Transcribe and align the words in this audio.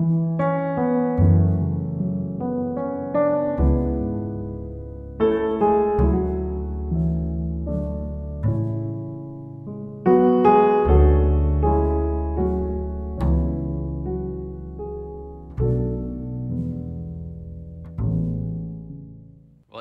Well, 0.00 0.08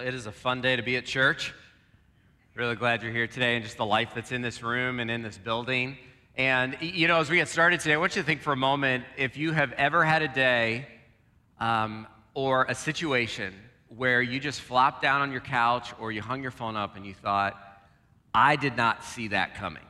it 0.03 0.13
is 0.13 0.25
a 0.25 0.33
fun 0.33 0.59
day 0.59 0.75
to 0.75 0.81
be 0.81 0.97
at 0.97 1.05
church. 1.05 1.53
Really 2.55 2.75
glad 2.75 3.03
you're 3.03 3.13
here 3.13 3.27
today 3.27 3.55
and 3.55 3.63
just 3.63 3.77
the 3.77 3.85
life 3.85 4.09
that's 4.13 4.33
in 4.33 4.41
this 4.41 4.61
room 4.61 4.99
and 4.99 5.09
in 5.09 5.21
this 5.21 5.37
building. 5.37 5.97
And, 6.39 6.77
you 6.79 7.09
know, 7.09 7.19
as 7.19 7.29
we 7.29 7.35
get 7.35 7.49
started 7.49 7.81
today, 7.81 7.95
I 7.95 7.97
want 7.97 8.15
you 8.15 8.21
to 8.21 8.25
think 8.25 8.41
for 8.41 8.53
a 8.53 8.55
moment 8.55 9.03
if 9.17 9.35
you 9.35 9.51
have 9.51 9.73
ever 9.73 10.05
had 10.05 10.21
a 10.21 10.27
day 10.29 10.87
um, 11.59 12.07
or 12.33 12.63
a 12.69 12.75
situation 12.75 13.53
where 13.89 14.21
you 14.21 14.39
just 14.39 14.61
flopped 14.61 15.01
down 15.01 15.19
on 15.19 15.33
your 15.33 15.41
couch 15.41 15.91
or 15.99 16.13
you 16.13 16.21
hung 16.21 16.41
your 16.41 16.51
phone 16.51 16.77
up 16.77 16.95
and 16.95 17.05
you 17.05 17.13
thought, 17.13 17.61
I 18.33 18.55
did 18.55 18.77
not 18.77 19.03
see 19.03 19.27
that 19.27 19.55
coming. 19.55 19.83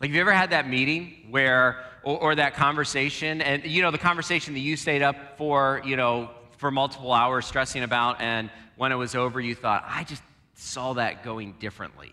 Like, 0.00 0.10
have 0.10 0.16
you 0.16 0.20
ever 0.22 0.32
had 0.32 0.50
that 0.50 0.68
meeting 0.68 1.28
where, 1.30 1.84
or, 2.02 2.20
or, 2.20 2.34
that 2.34 2.54
conversation, 2.54 3.40
and 3.40 3.64
you 3.64 3.82
know, 3.82 3.92
the 3.92 3.98
conversation 3.98 4.54
that 4.54 4.60
you 4.60 4.76
stayed 4.76 5.02
up 5.02 5.38
for, 5.38 5.82
you 5.84 5.94
know, 5.94 6.30
for 6.56 6.72
multiple 6.72 7.12
hours 7.12 7.46
stressing 7.46 7.84
about, 7.84 8.20
and 8.20 8.50
when 8.74 8.90
it 8.90 8.96
was 8.96 9.14
over, 9.14 9.40
you 9.40 9.54
thought, 9.54 9.84
I 9.86 10.02
just 10.02 10.22
saw 10.54 10.94
that 10.94 11.22
going 11.22 11.54
differently. 11.60 12.12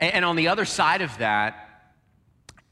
And, 0.00 0.14
and 0.14 0.24
on 0.24 0.36
the 0.36 0.48
other 0.48 0.64
side 0.64 1.02
of 1.02 1.16
that, 1.18 1.66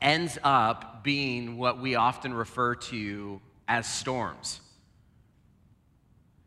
ends 0.00 0.38
up 0.42 1.05
being 1.05 1.56
what 1.56 1.80
we 1.80 1.95
often 1.95 2.34
refer 2.34 2.74
to 2.74 3.41
as 3.66 3.86
storms. 3.86 4.60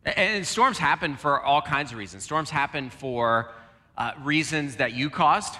And 0.03 0.45
storms 0.47 0.79
happen 0.79 1.15
for 1.15 1.39
all 1.41 1.61
kinds 1.61 1.91
of 1.91 1.97
reasons. 1.97 2.23
Storms 2.23 2.49
happen 2.49 2.89
for 2.89 3.51
uh, 3.97 4.13
reasons 4.23 4.77
that 4.77 4.93
you 4.93 5.09
caused. 5.09 5.55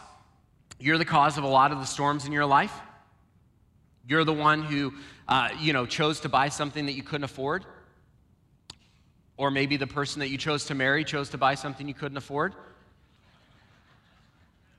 You're 0.80 0.98
the 0.98 1.06
cause 1.06 1.38
of 1.38 1.44
a 1.44 1.48
lot 1.48 1.72
of 1.72 1.80
the 1.80 1.86
storms 1.86 2.26
in 2.26 2.32
your 2.32 2.45
life. 2.45 2.73
You're 4.08 4.23
the 4.23 4.34
one 4.34 4.64
who, 4.64 4.94
uh, 5.28 5.50
you 5.60 5.73
know, 5.73 5.86
chose 5.86 6.22
to 6.22 6.30
buy 6.30 6.50
something 6.50 6.88
that 6.88 6.94
you 6.94 7.04
couldn't 7.04 7.26
afford. 7.26 7.66
Or 9.38 9.52
maybe 9.52 9.78
the 9.78 9.88
person 9.88 10.22
that 10.22 10.30
you 10.30 10.40
chose 10.40 10.66
to 10.66 10.76
marry 10.76 11.04
chose 11.04 11.30
to 11.30 11.38
buy 11.38 11.54
something 11.54 11.88
you 11.88 11.94
couldn't 11.94 12.17
afford. 12.17 12.56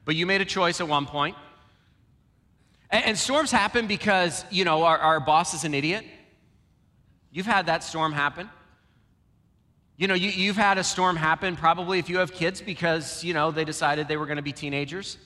But 0.05 0.17
you 0.17 0.27
made 0.27 0.41
a 0.41 0.45
choice 0.45 0.81
at 0.81 0.89
one 0.89 1.07
point. 1.07 1.37
And, 2.91 3.05
and 3.05 3.19
storms 3.19 3.51
happen 3.51 3.87
because, 3.87 4.45
you 4.51 4.65
know, 4.65 4.85
our, 4.85 4.99
our 4.99 5.21
boss 5.21 5.55
is 5.55 5.65
an 5.65 5.75
idiot. 5.75 6.05
You've 7.31 7.47
had 7.47 7.67
that 7.67 7.83
storm 7.83 8.13
happen. 8.13 8.51
You 9.97 10.09
know, 10.09 10.15
you, 10.15 10.49
have 10.49 10.57
had 10.57 10.79
a 10.79 10.85
storm 10.85 11.17
happen 11.17 11.55
probably 11.55 11.99
if 11.99 12.09
you 12.09 12.19
have 12.19 12.33
kids 12.33 12.61
because, 12.61 13.23
you 13.23 13.35
know, 13.35 13.51
they 13.51 13.65
decided 13.65 14.09
they 14.09 14.17
were 14.17 14.27
going 14.27 14.37
to 14.37 14.43
be 14.43 14.53
teenagers. 14.53 15.17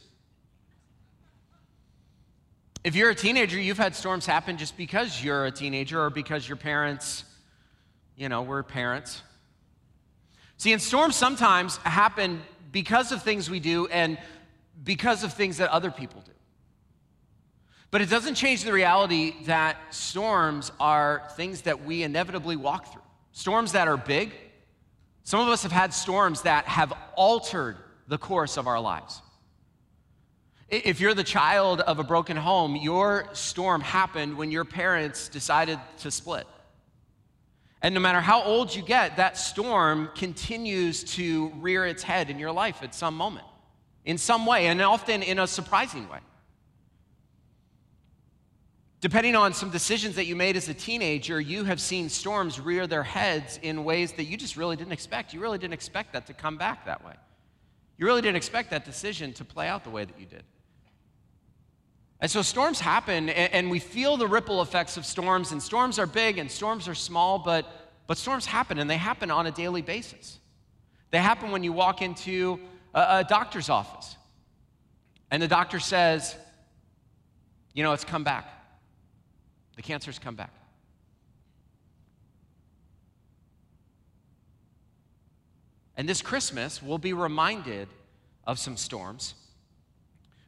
If 2.84 2.94
you're 2.94 3.10
a 3.10 3.14
teenager, 3.14 3.58
you've 3.58 3.78
had 3.78 3.96
storms 3.96 4.26
happen 4.26 4.58
just 4.58 4.76
because 4.76 5.24
you're 5.24 5.46
a 5.46 5.50
teenager 5.50 6.00
or 6.00 6.10
because 6.10 6.48
your 6.48 6.56
parents, 6.56 7.24
you 8.16 8.28
know, 8.28 8.42
were 8.42 8.62
parents. 8.62 9.22
See, 10.58 10.72
and 10.72 10.80
storms 10.80 11.16
sometimes 11.16 11.78
happen 11.78 12.42
because 12.70 13.12
of 13.12 13.22
things 13.22 13.48
we 13.50 13.60
do 13.60 13.86
and 13.88 14.18
because 14.86 15.22
of 15.22 15.34
things 15.34 15.58
that 15.58 15.68
other 15.68 15.90
people 15.90 16.22
do. 16.24 16.32
But 17.90 18.00
it 18.00 18.08
doesn't 18.08 18.36
change 18.36 18.64
the 18.64 18.72
reality 18.72 19.34
that 19.44 19.76
storms 19.90 20.72
are 20.80 21.28
things 21.36 21.62
that 21.62 21.84
we 21.84 22.02
inevitably 22.02 22.56
walk 22.56 22.92
through. 22.92 23.02
Storms 23.32 23.72
that 23.72 23.88
are 23.88 23.98
big. 23.98 24.32
Some 25.24 25.40
of 25.40 25.48
us 25.48 25.62
have 25.64 25.72
had 25.72 25.92
storms 25.92 26.42
that 26.42 26.64
have 26.64 26.92
altered 27.16 27.76
the 28.08 28.16
course 28.16 28.56
of 28.56 28.66
our 28.66 28.80
lives. 28.80 29.20
If 30.68 31.00
you're 31.00 31.14
the 31.14 31.24
child 31.24 31.80
of 31.80 31.98
a 31.98 32.04
broken 32.04 32.36
home, 32.36 32.76
your 32.76 33.28
storm 33.32 33.80
happened 33.80 34.36
when 34.36 34.50
your 34.50 34.64
parents 34.64 35.28
decided 35.28 35.78
to 35.98 36.10
split. 36.10 36.46
And 37.82 37.94
no 37.94 38.00
matter 38.00 38.20
how 38.20 38.42
old 38.42 38.74
you 38.74 38.82
get, 38.82 39.16
that 39.16 39.36
storm 39.36 40.10
continues 40.14 41.04
to 41.14 41.50
rear 41.56 41.86
its 41.86 42.02
head 42.02 42.30
in 42.30 42.38
your 42.38 42.52
life 42.52 42.82
at 42.82 42.94
some 42.94 43.14
moment, 43.16 43.46
in 44.06 44.16
some 44.16 44.46
way, 44.46 44.68
and 44.68 44.80
often 44.80 45.22
in 45.22 45.38
a 45.38 45.46
surprising 45.46 46.08
way. 46.08 46.20
Depending 49.00 49.36
on 49.36 49.52
some 49.52 49.70
decisions 49.70 50.16
that 50.16 50.26
you 50.26 50.34
made 50.34 50.56
as 50.56 50.68
a 50.68 50.74
teenager, 50.74 51.38
you 51.40 51.64
have 51.64 51.80
seen 51.80 52.08
storms 52.08 52.58
rear 52.58 52.86
their 52.86 53.02
heads 53.02 53.58
in 53.62 53.84
ways 53.84 54.12
that 54.12 54.24
you 54.24 54.36
just 54.36 54.56
really 54.56 54.76
didn't 54.76 54.92
expect. 54.92 55.34
You 55.34 55.40
really 55.40 55.58
didn't 55.58 55.74
expect 55.74 56.12
that 56.14 56.26
to 56.28 56.32
come 56.32 56.56
back 56.56 56.86
that 56.86 57.04
way. 57.04 57.12
You 57.98 58.06
really 58.06 58.22
didn't 58.22 58.36
expect 58.36 58.70
that 58.70 58.84
decision 58.84 59.32
to 59.34 59.44
play 59.44 59.68
out 59.68 59.84
the 59.84 59.90
way 59.90 60.04
that 60.04 60.18
you 60.18 60.26
did. 60.26 60.44
And 62.20 62.30
so 62.30 62.40
storms 62.42 62.80
happen, 62.80 63.28
and 63.28 63.70
we 63.70 63.78
feel 63.78 64.16
the 64.16 64.26
ripple 64.26 64.62
effects 64.62 64.96
of 64.96 65.04
storms, 65.04 65.52
and 65.52 65.62
storms 65.62 65.98
are 65.98 66.06
big 66.06 66.38
and 66.38 66.50
storms 66.50 66.88
are 66.88 66.94
small, 66.94 67.38
but, 67.38 67.66
but 68.06 68.16
storms 68.16 68.46
happen, 68.46 68.78
and 68.78 68.88
they 68.88 68.96
happen 68.96 69.30
on 69.30 69.46
a 69.46 69.50
daily 69.50 69.82
basis. 69.82 70.38
They 71.10 71.18
happen 71.18 71.50
when 71.50 71.62
you 71.62 71.72
walk 71.72 72.00
into 72.00 72.58
a, 72.96 73.18
a 73.18 73.24
doctor's 73.24 73.68
office, 73.68 74.16
and 75.30 75.40
the 75.40 75.48
doctor 75.48 75.78
says, 75.78 76.34
You 77.74 77.84
know, 77.84 77.92
it's 77.92 78.04
come 78.04 78.24
back. 78.24 78.48
The 79.76 79.82
cancer's 79.82 80.18
come 80.18 80.34
back. 80.34 80.50
And 85.98 86.08
this 86.08 86.22
Christmas, 86.22 86.82
we'll 86.82 86.98
be 86.98 87.12
reminded 87.12 87.88
of 88.46 88.58
some 88.58 88.76
storms. 88.76 89.34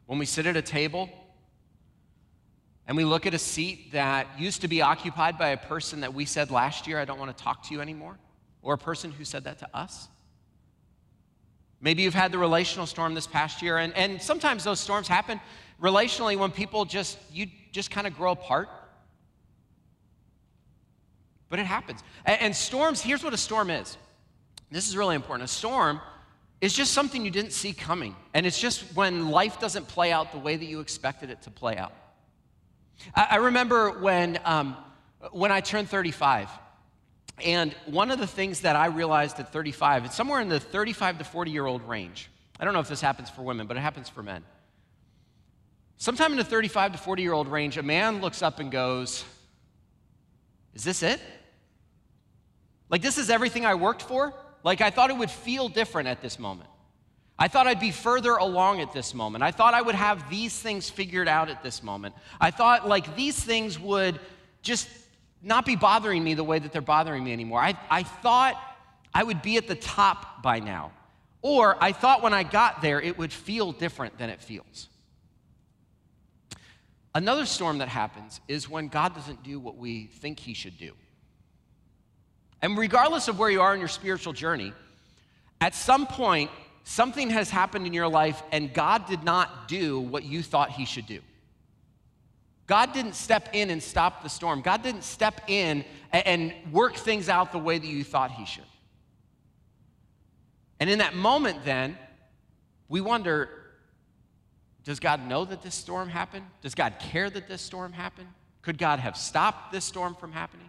When 0.06 0.18
we 0.18 0.26
sit 0.26 0.46
at 0.46 0.56
a 0.56 0.62
table 0.62 1.10
and 2.86 2.96
we 2.96 3.04
look 3.04 3.26
at 3.26 3.34
a 3.34 3.38
seat 3.38 3.92
that 3.92 4.26
used 4.38 4.62
to 4.62 4.68
be 4.68 4.80
occupied 4.82 5.38
by 5.38 5.48
a 5.48 5.56
person 5.56 6.00
that 6.00 6.14
we 6.14 6.24
said 6.24 6.50
last 6.50 6.86
year, 6.86 6.98
I 6.98 7.04
don't 7.04 7.18
want 7.18 7.36
to 7.36 7.44
talk 7.44 7.62
to 7.64 7.74
you 7.74 7.80
anymore, 7.80 8.18
or 8.62 8.74
a 8.74 8.78
person 8.78 9.10
who 9.10 9.24
said 9.24 9.44
that 9.44 9.58
to 9.58 9.68
us. 9.76 10.08
Maybe 11.80 12.02
you've 12.02 12.14
had 12.14 12.32
the 12.32 12.38
relational 12.38 12.86
storm 12.86 13.14
this 13.14 13.26
past 13.26 13.62
year, 13.62 13.78
and, 13.78 13.94
and 13.94 14.20
sometimes 14.20 14.64
those 14.64 14.80
storms 14.80 15.06
happen 15.06 15.40
relationally 15.80 16.36
when 16.36 16.50
people 16.50 16.84
just, 16.84 17.18
you 17.32 17.46
just 17.72 17.90
kind 17.90 18.06
of 18.06 18.16
grow 18.16 18.32
apart. 18.32 18.68
But 21.48 21.60
it 21.60 21.66
happens. 21.66 22.02
And, 22.24 22.40
and 22.40 22.56
storms, 22.56 23.00
here's 23.00 23.22
what 23.22 23.32
a 23.32 23.38
storm 23.38 23.70
is. 23.70 23.96
This 24.70 24.88
is 24.88 24.96
really 24.96 25.14
important. 25.14 25.48
A 25.48 25.52
storm 25.52 26.00
is 26.60 26.72
just 26.72 26.92
something 26.92 27.24
you 27.24 27.30
didn't 27.30 27.52
see 27.52 27.72
coming. 27.72 28.16
And 28.34 28.44
it's 28.44 28.60
just 28.60 28.82
when 28.96 29.30
life 29.30 29.60
doesn't 29.60 29.88
play 29.88 30.12
out 30.12 30.32
the 30.32 30.38
way 30.38 30.56
that 30.56 30.64
you 30.64 30.80
expected 30.80 31.30
it 31.30 31.42
to 31.42 31.50
play 31.50 31.76
out. 31.76 31.92
I, 33.14 33.36
remember 33.36 33.90
when, 34.00 34.40
um, 34.44 34.76
when 35.30 35.52
I 35.52 35.60
turned 35.60 35.88
35. 35.88 36.48
And 37.44 37.72
one 37.86 38.10
of 38.10 38.18
the 38.18 38.26
things 38.26 38.60
that 38.62 38.76
I 38.76 38.86
realized 38.86 39.38
at 39.38 39.52
35, 39.52 40.06
it's 40.06 40.16
somewhere 40.16 40.40
in 40.40 40.48
the 40.48 40.60
35 40.60 41.18
to 41.18 41.24
40 41.24 41.50
year 41.50 41.66
old 41.66 41.82
range. 41.82 42.30
I 42.60 42.64
don't 42.64 42.74
know 42.74 42.80
if 42.80 42.88
this 42.88 43.00
happens 43.00 43.30
for 43.30 43.42
women, 43.42 43.66
but 43.66 43.76
it 43.76 43.80
happens 43.80 44.08
for 44.08 44.22
men. 44.22 44.44
Sometime 45.96 46.32
in 46.32 46.38
the 46.38 46.44
35 46.44 46.92
to 46.92 46.98
40 46.98 47.22
year 47.22 47.32
old 47.32 47.48
range, 47.48 47.76
a 47.76 47.82
man 47.82 48.20
looks 48.20 48.42
up 48.42 48.60
and 48.60 48.70
goes, 48.70 49.24
Is 50.74 50.84
this 50.84 51.02
it? 51.02 51.20
Like, 52.90 53.02
this 53.02 53.18
is 53.18 53.30
everything 53.30 53.66
I 53.66 53.74
worked 53.74 54.02
for? 54.02 54.32
Like, 54.64 54.80
I 54.80 54.90
thought 54.90 55.10
it 55.10 55.16
would 55.16 55.30
feel 55.30 55.68
different 55.68 56.08
at 56.08 56.22
this 56.22 56.38
moment. 56.38 56.70
I 57.38 57.46
thought 57.46 57.66
I'd 57.68 57.78
be 57.78 57.92
further 57.92 58.32
along 58.32 58.80
at 58.80 58.92
this 58.92 59.14
moment. 59.14 59.44
I 59.44 59.52
thought 59.52 59.72
I 59.72 59.80
would 59.80 59.94
have 59.94 60.28
these 60.28 60.58
things 60.58 60.90
figured 60.90 61.28
out 61.28 61.48
at 61.48 61.62
this 61.62 61.82
moment. 61.82 62.14
I 62.40 62.50
thought 62.50 62.88
like 62.88 63.14
these 63.14 63.38
things 63.38 63.78
would 63.78 64.18
just 64.62 64.88
not 65.42 65.64
be 65.64 65.76
bothering 65.76 66.22
me 66.22 66.34
the 66.34 66.44
way 66.44 66.58
that 66.58 66.72
they're 66.72 66.80
bothering 66.80 67.22
me 67.24 67.32
anymore. 67.32 67.60
I, 67.60 67.78
I 67.90 68.02
thought 68.02 68.60
I 69.14 69.22
would 69.22 69.42
be 69.42 69.56
at 69.56 69.66
the 69.66 69.74
top 69.74 70.42
by 70.42 70.60
now. 70.60 70.92
Or 71.42 71.76
I 71.82 71.92
thought 71.92 72.22
when 72.22 72.34
I 72.34 72.42
got 72.42 72.82
there 72.82 73.00
it 73.00 73.16
would 73.16 73.32
feel 73.32 73.72
different 73.72 74.18
than 74.18 74.30
it 74.30 74.40
feels. 74.42 74.88
Another 77.14 77.46
storm 77.46 77.78
that 77.78 77.88
happens 77.88 78.40
is 78.48 78.68
when 78.68 78.88
God 78.88 79.14
doesn't 79.14 79.42
do 79.42 79.58
what 79.58 79.76
we 79.76 80.06
think 80.06 80.38
He 80.38 80.54
should 80.54 80.78
do. 80.78 80.92
And 82.60 82.76
regardless 82.76 83.28
of 83.28 83.38
where 83.38 83.50
you 83.50 83.60
are 83.60 83.72
in 83.72 83.80
your 83.80 83.88
spiritual 83.88 84.32
journey, 84.32 84.72
at 85.60 85.74
some 85.74 86.06
point, 86.06 86.50
something 86.84 87.30
has 87.30 87.50
happened 87.50 87.86
in 87.86 87.92
your 87.92 88.08
life 88.08 88.42
and 88.52 88.72
God 88.72 89.06
did 89.06 89.22
not 89.22 89.68
do 89.68 90.00
what 90.00 90.24
you 90.24 90.42
thought 90.42 90.70
He 90.70 90.84
should 90.84 91.06
do. 91.06 91.20
God 92.68 92.92
didn't 92.92 93.14
step 93.14 93.48
in 93.54 93.70
and 93.70 93.82
stop 93.82 94.22
the 94.22 94.28
storm. 94.28 94.60
God 94.60 94.82
didn't 94.82 95.02
step 95.02 95.40
in 95.48 95.84
and 96.12 96.52
work 96.70 96.94
things 96.94 97.28
out 97.28 97.50
the 97.50 97.58
way 97.58 97.78
that 97.78 97.86
you 97.86 98.04
thought 98.04 98.30
He 98.30 98.44
should. 98.44 98.62
And 100.78 100.88
in 100.88 101.00
that 101.00 101.16
moment, 101.16 101.64
then, 101.64 101.98
we 102.88 103.00
wonder 103.00 103.50
does 104.84 105.00
God 105.00 105.26
know 105.26 105.44
that 105.44 105.60
this 105.60 105.74
storm 105.74 106.08
happened? 106.08 106.46
Does 106.62 106.74
God 106.74 106.94
care 106.98 107.28
that 107.28 107.46
this 107.46 107.60
storm 107.60 107.92
happened? 107.92 108.28
Could 108.62 108.78
God 108.78 109.00
have 109.00 109.18
stopped 109.18 109.70
this 109.70 109.84
storm 109.84 110.14
from 110.14 110.32
happening? 110.32 110.68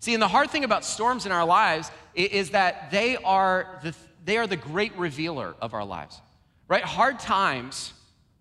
See, 0.00 0.14
and 0.14 0.22
the 0.22 0.28
hard 0.28 0.50
thing 0.50 0.64
about 0.64 0.84
storms 0.84 1.24
in 1.24 1.30
our 1.30 1.44
lives 1.44 1.92
is 2.14 2.50
that 2.50 2.90
they 2.90 3.16
are 3.18 3.78
the, 3.84 3.94
they 4.24 4.36
are 4.36 4.48
the 4.48 4.56
great 4.56 4.96
revealer 4.96 5.54
of 5.60 5.74
our 5.74 5.84
lives, 5.84 6.20
right? 6.66 6.82
Hard 6.82 7.20
times 7.20 7.92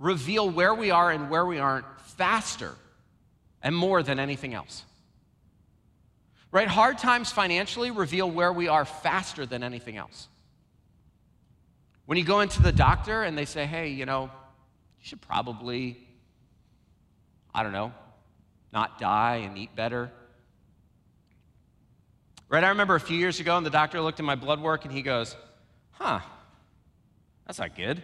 reveal 0.04 0.50
where 0.50 0.74
we 0.74 0.92
are 0.92 1.10
and 1.10 1.30
where 1.30 1.46
we 1.46 1.60
aren't 1.60 1.86
faster 2.02 2.76
and 3.62 3.74
more 3.74 4.04
than 4.04 4.20
anything 4.20 4.54
else. 4.54 4.84
Right? 6.52 6.68
Hard 6.68 6.98
times 6.98 7.32
financially 7.32 7.90
reveal 7.90 8.30
where 8.30 8.52
we 8.52 8.68
are 8.68 8.84
faster 8.84 9.46
than 9.46 9.64
anything 9.64 9.96
else. 9.96 10.28
When 12.06 12.18
you 12.18 12.26
go 12.26 12.42
into 12.42 12.62
the 12.62 12.74
doctor 12.74 13.24
and 13.24 13.38
they 13.38 13.46
say, 13.46 13.66
hey, 13.66 13.90
you 13.90 14.06
know, 14.06 14.24
you 14.24 15.06
should 15.06 15.22
probably, 15.22 15.98
I 17.56 17.64
don't 17.64 17.72
know, 17.72 17.94
not 18.74 19.00
die 19.00 19.38
and 19.38 19.58
eat 19.58 19.74
better. 19.74 20.12
Right? 22.50 22.64
I 22.64 22.70
remember 22.70 22.96
a 22.96 23.00
few 23.00 23.18
years 23.18 23.40
ago, 23.40 23.56
and 23.56 23.66
the 23.66 23.72
doctor 23.72 24.02
looked 24.02 24.20
at 24.20 24.26
my 24.26 24.36
blood 24.36 24.62
work 24.62 24.84
and 24.84 24.94
he 24.94 25.02
goes, 25.02 25.34
huh, 25.92 26.20
that's 27.48 27.58
not 27.58 27.76
good. 27.76 28.04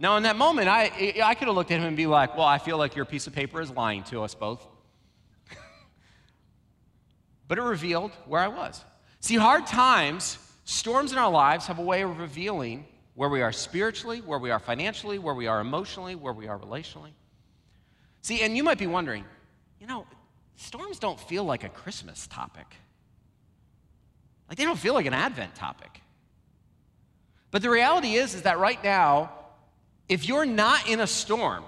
Now, 0.00 0.16
in 0.16 0.22
that 0.22 0.36
moment, 0.36 0.66
I, 0.66 1.20
I 1.22 1.34
could 1.34 1.46
have 1.46 1.54
looked 1.54 1.70
at 1.70 1.78
him 1.78 1.84
and 1.84 1.94
be 1.94 2.06
like, 2.06 2.34
well, 2.34 2.46
I 2.46 2.56
feel 2.56 2.78
like 2.78 2.96
your 2.96 3.04
piece 3.04 3.26
of 3.26 3.34
paper 3.34 3.60
is 3.60 3.70
lying 3.70 4.02
to 4.04 4.22
us 4.22 4.34
both 4.34 4.66
but 7.48 7.58
it 7.58 7.62
revealed 7.62 8.10
where 8.26 8.40
I 8.40 8.48
was. 8.48 8.82
See, 9.20 9.36
hard 9.36 9.66
times, 9.66 10.38
storms 10.64 11.12
in 11.12 11.18
our 11.18 11.30
lives 11.30 11.66
have 11.66 11.78
a 11.78 11.82
way 11.82 12.00
of 12.00 12.18
revealing 12.18 12.86
where 13.14 13.28
we 13.28 13.42
are 13.42 13.52
spiritually, 13.52 14.22
where 14.22 14.38
we 14.38 14.50
are 14.50 14.58
financially, 14.58 15.18
where 15.18 15.34
we 15.34 15.46
are 15.46 15.60
emotionally, 15.60 16.14
where 16.14 16.32
we 16.32 16.48
are 16.48 16.58
relationally. 16.58 17.12
See, 18.22 18.40
and 18.40 18.56
you 18.56 18.64
might 18.64 18.78
be 18.78 18.86
wondering, 18.86 19.26
you 19.78 19.86
know, 19.86 20.06
storms 20.56 20.98
don't 20.98 21.20
feel 21.20 21.44
like 21.44 21.62
a 21.62 21.68
Christmas 21.68 22.26
topic. 22.26 22.74
Like 24.48 24.56
they 24.56 24.64
don't 24.64 24.78
feel 24.78 24.94
like 24.94 25.04
an 25.04 25.12
Advent 25.12 25.54
topic. 25.54 26.00
But 27.50 27.60
the 27.60 27.68
reality 27.68 28.14
is 28.14 28.34
is 28.34 28.42
that 28.42 28.58
right 28.58 28.82
now, 28.82 29.32
if 30.10 30.26
you're 30.26 30.44
not 30.44 30.88
in 30.88 30.98
a 30.98 31.06
storm, 31.06 31.62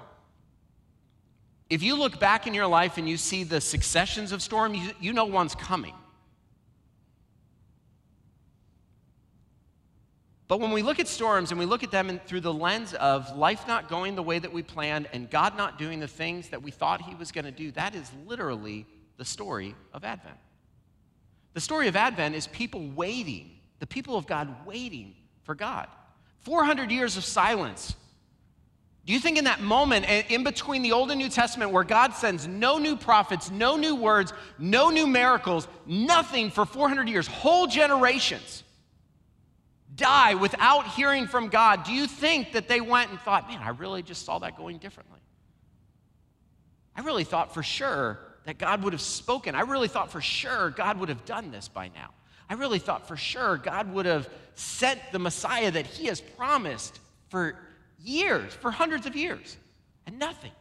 if 1.71 1.81
you 1.81 1.97
look 1.97 2.19
back 2.19 2.49
in 2.49 2.53
your 2.53 2.67
life 2.67 2.99
and 2.99 3.09
you 3.09 3.17
see 3.17 3.45
the 3.45 3.61
successions 3.61 4.33
of 4.33 4.43
storms, 4.43 4.79
you, 4.79 4.91
you 5.01 5.13
know 5.13 5.27
one's 5.27 5.55
coming. 5.55 5.95
But 10.49 10.59
when 10.59 10.73
we 10.73 10.83
look 10.83 10.99
at 10.99 11.07
storms 11.07 11.53
and 11.53 11.59
we 11.59 11.65
look 11.65 11.85
at 11.85 11.93
them 11.93 12.11
in, 12.11 12.19
through 12.19 12.41
the 12.41 12.53
lens 12.53 12.95
of 12.95 13.35
life 13.37 13.69
not 13.69 13.89
going 13.89 14.17
the 14.17 14.25
way 14.25 14.41
that 14.41 14.53
we 14.53 14.63
planned 14.63 15.09
and 15.13 15.31
God 15.31 15.57
not 15.57 15.79
doing 15.79 16.01
the 16.01 16.09
things 16.09 16.49
that 16.49 16.61
we 16.61 16.73
thought 16.73 17.01
He 17.01 17.15
was 17.15 17.31
going 17.31 17.45
to 17.45 17.53
do, 17.53 17.71
that 17.71 17.95
is 17.95 18.11
literally 18.27 18.87
the 19.19 19.25
story 19.25 19.77
of 19.95 20.03
Advent. 20.03 20.37
The 21.55 21.61
story 21.61 21.87
of 21.87 21.95
Advent 21.95 22.35
is 22.35 22.49
people 22.49 22.91
waiting, 22.91 23.53
the 23.79 23.87
people 23.87 24.17
of 24.17 24.27
God 24.27 24.67
waiting 24.67 25.15
for 25.45 25.55
God. 25.55 25.87
400 26.41 26.91
years 26.91 27.17
of 27.17 27.25
silence 27.25 27.95
do 29.05 29.13
you 29.13 29.19
think 29.19 29.37
in 29.37 29.45
that 29.45 29.61
moment, 29.61 30.07
in 30.31 30.45
between 30.45 30.83
the 30.83 30.93
Old 30.93 31.11
and 31.11 31.19
New 31.19 31.29
Testament, 31.29 31.73
where 31.73 31.83
God 31.83 32.15
sends 32.15 32.47
no 32.47 32.79
new 32.79 32.97
prophets, 32.97 33.51
no 33.51 33.77
new 33.77 33.97
words, 33.97 34.33
no 34.59 34.91
new 34.91 35.07
miracles, 35.07 35.67
nothing 35.87 36.51
for 36.51 36.65
400 36.65 37.09
years, 37.09 37.27
whole 37.27 37.67
generations 37.67 38.63
die 39.95 40.35
without 40.35 40.87
hearing 40.89 41.27
from 41.27 41.49
God, 41.49 41.85
do 41.85 41.93
you 41.93 42.07
think 42.07 42.53
that 42.53 42.69
they 42.69 42.81
went 42.81 43.11
and 43.11 43.21
thought, 43.21 43.49
man, 43.49 43.61
I 43.63 43.71
really 43.71 44.03
just 44.03 44.25
saw 44.25 44.39
that 44.39 44.57
going 44.57 44.79
differently? 44.79 45.21
I 46.97 47.03
really 47.03 47.25
thought 47.25 47.53
for 47.53 47.63
sure 47.63 48.19
that 48.45 48.59
God 48.59 48.83
would 48.83 48.93
have 48.93 49.03
spoken. 49.03 49.55
I 49.55 49.63
really 49.63 49.89
thought 49.89 50.11
for 50.11 50.21
sure 50.21 50.71
God 50.71 50.99
would 50.99 51.09
have 51.09 51.25
done 51.25 51.51
this 51.51 51.69
by 51.69 51.89
now. 51.89 52.11
I 52.49 52.55
really 52.55 52.79
thought 52.79 53.09
for 53.09 53.17
sure 53.17 53.57
God 53.57 53.93
would 53.93 54.07
have 54.07 54.29
sent 54.55 55.01
the 55.11 55.19
Messiah 55.19 55.71
that 55.71 55.87
He 55.87 56.07
has 56.07 56.21
promised 56.21 57.01
for 57.29 57.57
years, 58.03 58.53
for 58.55 58.71
hundreds 58.71 59.07
of 59.07 59.17
years, 59.17 59.57
and 60.07 60.19
nothing. 60.19 60.53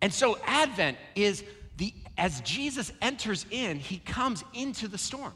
And 0.00 0.12
so 0.12 0.38
Advent 0.44 0.98
is 1.14 1.44
the, 1.76 1.92
as 2.18 2.40
Jesus 2.42 2.92
enters 3.00 3.46
in, 3.50 3.78
he 3.78 3.98
comes 3.98 4.44
into 4.52 4.88
the 4.88 4.98
storm. 4.98 5.32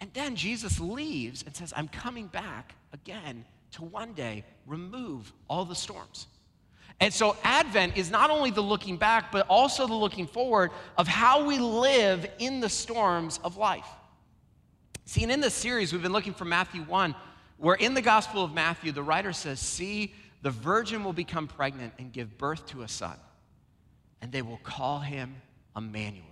And 0.00 0.12
then 0.12 0.36
Jesus 0.36 0.78
leaves 0.78 1.42
and 1.44 1.56
says, 1.56 1.72
I'm 1.76 1.88
coming 1.88 2.26
back 2.28 2.74
again 2.92 3.44
to 3.72 3.84
one 3.84 4.12
day 4.12 4.44
remove 4.66 5.32
all 5.48 5.64
the 5.64 5.74
storms. 5.74 6.26
And 7.00 7.12
so 7.12 7.36
Advent 7.44 7.96
is 7.96 8.10
not 8.10 8.30
only 8.30 8.50
the 8.50 8.60
looking 8.60 8.96
back, 8.96 9.30
but 9.30 9.46
also 9.48 9.86
the 9.86 9.94
looking 9.94 10.26
forward 10.26 10.70
of 10.96 11.06
how 11.06 11.44
we 11.44 11.58
live 11.58 12.28
in 12.38 12.60
the 12.60 12.68
storms 12.68 13.38
of 13.44 13.56
life. 13.56 13.86
See, 15.04 15.22
and 15.22 15.32
in 15.32 15.40
this 15.40 15.54
series, 15.54 15.92
we've 15.92 16.02
been 16.02 16.12
looking 16.12 16.34
from 16.34 16.48
Matthew 16.48 16.82
1 16.82 17.14
where 17.58 17.74
in 17.74 17.94
the 17.94 18.02
Gospel 18.02 18.42
of 18.42 18.54
Matthew, 18.54 18.92
the 18.92 19.02
writer 19.02 19.32
says, 19.32 19.60
See, 19.60 20.14
the 20.42 20.50
virgin 20.50 21.04
will 21.04 21.12
become 21.12 21.48
pregnant 21.48 21.92
and 21.98 22.12
give 22.12 22.38
birth 22.38 22.66
to 22.68 22.82
a 22.82 22.88
son, 22.88 23.16
and 24.22 24.32
they 24.32 24.42
will 24.42 24.60
call 24.62 25.00
him 25.00 25.34
Emmanuel, 25.76 26.24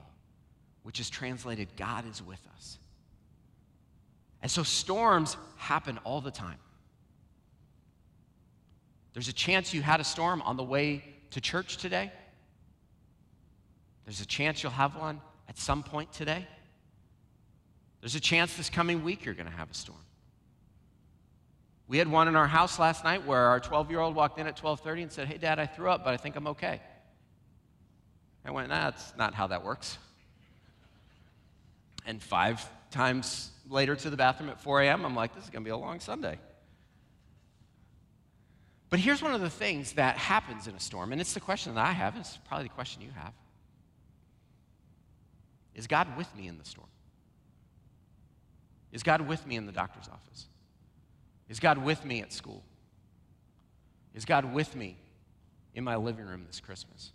which 0.84 1.00
is 1.00 1.11
translated, 1.11 1.69
God 1.76 2.08
is 2.08 2.23
with 2.23 2.40
us. 2.56 2.78
And 4.43 4.50
so 4.50 4.62
storms 4.62 5.37
happen 5.56 5.99
all 6.05 6.20
the 6.20 6.31
time. 6.31 6.58
There's 9.12 9.29
a 9.29 9.32
chance 9.32 9.75
you 9.75 9.82
had 9.82 9.99
a 9.99 10.05
storm 10.05 10.43
on 10.43 10.56
the 10.56 10.62
way 10.62 11.02
to 11.31 11.40
church 11.40 11.79
today. 11.79 12.12
There's 14.05 14.20
a 14.20 14.26
chance 14.26 14.62
you'll 14.62 14.72
have 14.72 14.94
one 14.94 15.20
at 15.49 15.58
some 15.58 15.82
point 15.82 16.12
today. 16.12 16.46
There's 18.00 18.14
a 18.14 18.20
chance 18.20 18.56
this 18.56 18.70
coming 18.70 19.02
week 19.02 19.25
you're 19.25 19.34
going 19.34 19.50
to 19.50 19.56
have 19.56 19.70
a 19.70 19.75
storm. 19.75 20.06
We 21.88 21.99
had 21.99 22.09
one 22.09 22.27
in 22.27 22.35
our 22.35 22.49
house 22.49 22.79
last 22.79 23.05
night 23.05 23.25
where 23.25 23.47
our 23.47 23.61
12 23.61 23.91
year 23.91 24.00
old 24.00 24.15
walked 24.15 24.38
in 24.38 24.47
at 24.47 24.56
12:30 24.56 25.03
and 25.03 25.12
said, 25.12 25.29
"Hey, 25.29 25.38
Dad, 25.38 25.59
I 25.59 25.67
threw 25.67 25.88
up, 25.88 26.05
but 26.05 26.12
I 26.12 26.17
think 26.17 26.37
I'm 26.37 26.49
okay." 26.49 26.81
I 28.44 28.50
went, 28.50 28.69
nah, 28.69 28.91
"That's 28.91 29.17
not 29.17 29.35
how 29.35 29.47
that 29.49 29.62
works." 29.62 29.99
And 32.05 32.23
five 32.23 32.69
times 32.91 33.50
later 33.69 33.97
to 33.97 34.11
the 34.11 34.17
bathroom 34.17 34.50
at 34.50 34.61
4 34.61 34.83
a.m., 34.83 35.05
I'm 35.05 35.15
like, 35.15 35.35
"This 35.35 35.44
is 35.44 35.50
going 35.50 35.62
to 35.62 35.69
be 35.69 35.73
a 35.73 35.77
long 35.77 36.00
Sunday." 36.00 36.38
But 38.89 39.00
here's 39.00 39.21
one 39.21 39.35
of 39.35 39.41
the 39.41 39.50
things 39.50 39.93
that 39.94 40.17
happens 40.17 40.69
in 40.69 40.75
a 40.75 40.81
storm, 40.81 41.12
and 41.12 41.21
it's 41.21 41.35
the 41.35 41.41
question 41.41 41.75
that 41.75 41.85
I 41.85 41.93
have, 41.93 42.15
and 42.15 42.25
it's 42.25 42.37
probably 42.37 42.65
the 42.65 42.75
question 42.75 43.03
you 43.03 43.10
have. 43.10 43.32
Is 45.75 45.87
God 45.87 46.17
with 46.17 46.34
me 46.34 46.46
in 46.46 46.58
the 46.58 46.65
storm? 46.65 46.89
Is 48.93 49.03
God 49.03 49.20
with 49.20 49.46
me 49.46 49.56
in 49.56 49.67
the 49.67 49.72
doctor's 49.72 50.08
office? 50.08 50.46
Is 51.48 51.60
God 51.60 51.79
with 51.79 52.05
me 52.05 52.22
at 52.22 52.32
school? 52.32 52.62
Is 54.15 54.24
God 54.24 54.53
with 54.53 54.74
me 54.74 54.96
in 55.74 55.84
my 55.84 55.96
living 55.96 56.24
room 56.24 56.44
this 56.46 56.60
Christmas? 56.60 57.12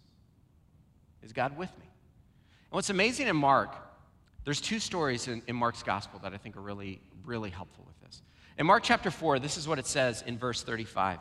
Is 1.24 1.34
God 1.34 1.58
with 1.58 1.70
me? 1.80 1.86
And 1.86 2.78
what's 2.78 2.90
amazing 2.90 3.28
in 3.28 3.36
Mark, 3.36 3.76
there's 4.46 4.62
two 4.62 4.80
stories 4.80 5.28
in, 5.28 5.42
in 5.48 5.56
Mark's 5.56 5.84
gospel 5.84 6.20
that 6.24 6.34
I 6.34 6.38
think 6.38 6.56
are 6.58 6.62
really, 6.62 7.02
really 7.26 7.50
helpful 7.50 7.86
with 7.86 8.00
this. 8.02 8.22
In 8.58 8.66
Mark 8.66 8.84
chapter 8.84 9.12
4, 9.12 9.40
this 9.40 9.58
is 9.58 9.68
what 9.68 9.80
it 9.80 9.86
says 9.86 10.24
in 10.26 10.38
verse 10.38 10.64
35. 10.64 11.20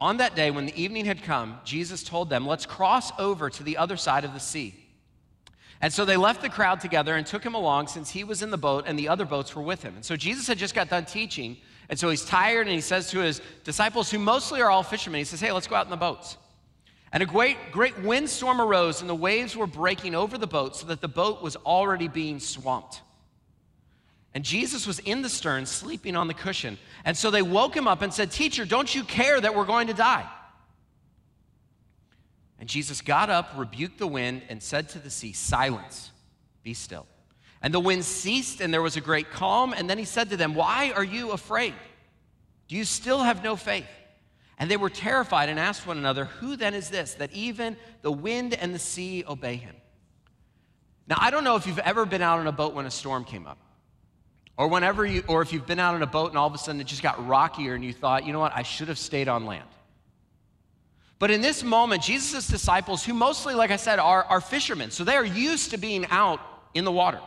On 0.00 0.18
that 0.18 0.36
day, 0.36 0.50
when 0.50 0.66
the 0.66 0.80
evening 0.80 1.04
had 1.04 1.22
come, 1.22 1.58
Jesus 1.64 2.04
told 2.04 2.30
them, 2.30 2.46
Let's 2.46 2.66
cross 2.66 3.10
over 3.18 3.50
to 3.50 3.62
the 3.62 3.76
other 3.76 3.96
side 3.96 4.24
of 4.24 4.32
the 4.32 4.40
sea. 4.40 4.74
And 5.80 5.92
so 5.92 6.04
they 6.04 6.16
left 6.16 6.42
the 6.42 6.48
crowd 6.48 6.80
together 6.80 7.14
and 7.14 7.26
took 7.26 7.44
him 7.44 7.54
along 7.54 7.88
since 7.88 8.10
he 8.10 8.24
was 8.24 8.42
in 8.42 8.50
the 8.50 8.58
boat 8.58 8.84
and 8.86 8.98
the 8.98 9.08
other 9.08 9.24
boats 9.24 9.54
were 9.54 9.62
with 9.62 9.82
him. 9.82 9.94
And 9.94 10.04
so 10.04 10.16
Jesus 10.16 10.46
had 10.46 10.58
just 10.58 10.74
got 10.74 10.88
done 10.88 11.04
teaching 11.04 11.56
and 11.88 11.98
so 11.98 12.10
he's 12.10 12.24
tired 12.24 12.66
and 12.66 12.74
he 12.74 12.80
says 12.80 13.10
to 13.10 13.20
his 13.20 13.40
disciples, 13.64 14.10
who 14.10 14.18
mostly 14.18 14.60
are 14.60 14.70
all 14.70 14.82
fishermen, 14.82 15.18
he 15.18 15.24
says, 15.24 15.40
Hey, 15.40 15.52
let's 15.52 15.66
go 15.66 15.76
out 15.76 15.86
in 15.86 15.90
the 15.90 15.96
boats. 15.96 16.36
And 17.10 17.22
a 17.22 17.26
great, 17.26 17.56
great 17.72 17.98
windstorm 18.00 18.60
arose, 18.60 19.00
and 19.00 19.08
the 19.08 19.14
waves 19.14 19.56
were 19.56 19.66
breaking 19.66 20.14
over 20.14 20.36
the 20.36 20.46
boat 20.46 20.76
so 20.76 20.86
that 20.88 21.00
the 21.00 21.08
boat 21.08 21.42
was 21.42 21.56
already 21.56 22.06
being 22.06 22.38
swamped. 22.38 23.00
And 24.34 24.44
Jesus 24.44 24.86
was 24.86 24.98
in 24.98 25.22
the 25.22 25.30
stern, 25.30 25.64
sleeping 25.64 26.14
on 26.14 26.28
the 26.28 26.34
cushion. 26.34 26.76
And 27.06 27.16
so 27.16 27.30
they 27.30 27.40
woke 27.40 27.74
him 27.74 27.88
up 27.88 28.02
and 28.02 28.12
said, 28.12 28.30
Teacher, 28.30 28.66
don't 28.66 28.94
you 28.94 29.04
care 29.04 29.40
that 29.40 29.54
we're 29.54 29.64
going 29.64 29.86
to 29.86 29.94
die? 29.94 30.28
And 32.60 32.68
Jesus 32.68 33.00
got 33.00 33.30
up, 33.30 33.52
rebuked 33.56 33.98
the 33.98 34.06
wind, 34.06 34.42
and 34.50 34.62
said 34.62 34.90
to 34.90 34.98
the 34.98 35.10
sea, 35.10 35.32
Silence, 35.32 36.10
be 36.62 36.74
still. 36.74 37.06
And 37.62 37.74
the 37.74 37.80
wind 37.80 38.04
ceased, 38.04 38.60
and 38.60 38.72
there 38.72 38.82
was 38.82 38.96
a 38.96 39.00
great 39.00 39.30
calm. 39.30 39.72
And 39.72 39.90
then 39.90 39.98
he 39.98 40.04
said 40.04 40.30
to 40.30 40.36
them, 40.36 40.54
Why 40.54 40.92
are 40.94 41.04
you 41.04 41.32
afraid? 41.32 41.74
Do 42.68 42.76
you 42.76 42.84
still 42.84 43.18
have 43.20 43.42
no 43.42 43.56
faith? 43.56 43.86
And 44.58 44.70
they 44.70 44.76
were 44.76 44.90
terrified 44.90 45.48
and 45.48 45.58
asked 45.58 45.86
one 45.86 45.98
another, 45.98 46.26
Who 46.26 46.56
then 46.56 46.74
is 46.74 46.90
this, 46.90 47.14
that 47.14 47.32
even 47.32 47.76
the 48.02 48.12
wind 48.12 48.54
and 48.54 48.74
the 48.74 48.78
sea 48.78 49.24
obey 49.26 49.56
him? 49.56 49.74
Now, 51.08 51.16
I 51.18 51.30
don't 51.30 51.44
know 51.44 51.56
if 51.56 51.66
you've 51.66 51.78
ever 51.78 52.04
been 52.04 52.22
out 52.22 52.38
on 52.38 52.46
a 52.46 52.52
boat 52.52 52.74
when 52.74 52.86
a 52.86 52.90
storm 52.90 53.24
came 53.24 53.46
up. 53.46 53.58
Or 54.56 54.68
whenever 54.68 55.06
you, 55.06 55.22
or 55.28 55.40
if 55.40 55.52
you've 55.52 55.66
been 55.66 55.78
out 55.78 55.94
on 55.94 56.02
a 56.02 56.06
boat 56.06 56.30
and 56.30 56.36
all 56.36 56.48
of 56.48 56.54
a 56.54 56.58
sudden 56.58 56.80
it 56.80 56.86
just 56.88 57.02
got 57.02 57.26
rockier 57.26 57.74
and 57.74 57.84
you 57.84 57.92
thought, 57.92 58.26
you 58.26 58.32
know 58.32 58.40
what, 58.40 58.52
I 58.54 58.62
should 58.62 58.88
have 58.88 58.98
stayed 58.98 59.28
on 59.28 59.46
land. 59.46 59.68
But 61.20 61.30
in 61.30 61.40
this 61.40 61.62
moment, 61.62 62.02
Jesus' 62.02 62.46
disciples, 62.46 63.04
who 63.04 63.14
mostly, 63.14 63.54
like 63.54 63.70
I 63.70 63.76
said, 63.76 63.98
are, 63.98 64.24
are 64.24 64.40
fishermen, 64.40 64.90
so 64.90 65.04
they 65.04 65.16
are 65.16 65.24
used 65.24 65.70
to 65.70 65.78
being 65.78 66.06
out 66.10 66.40
in 66.74 66.84
the 66.84 66.92
water. 66.92 67.20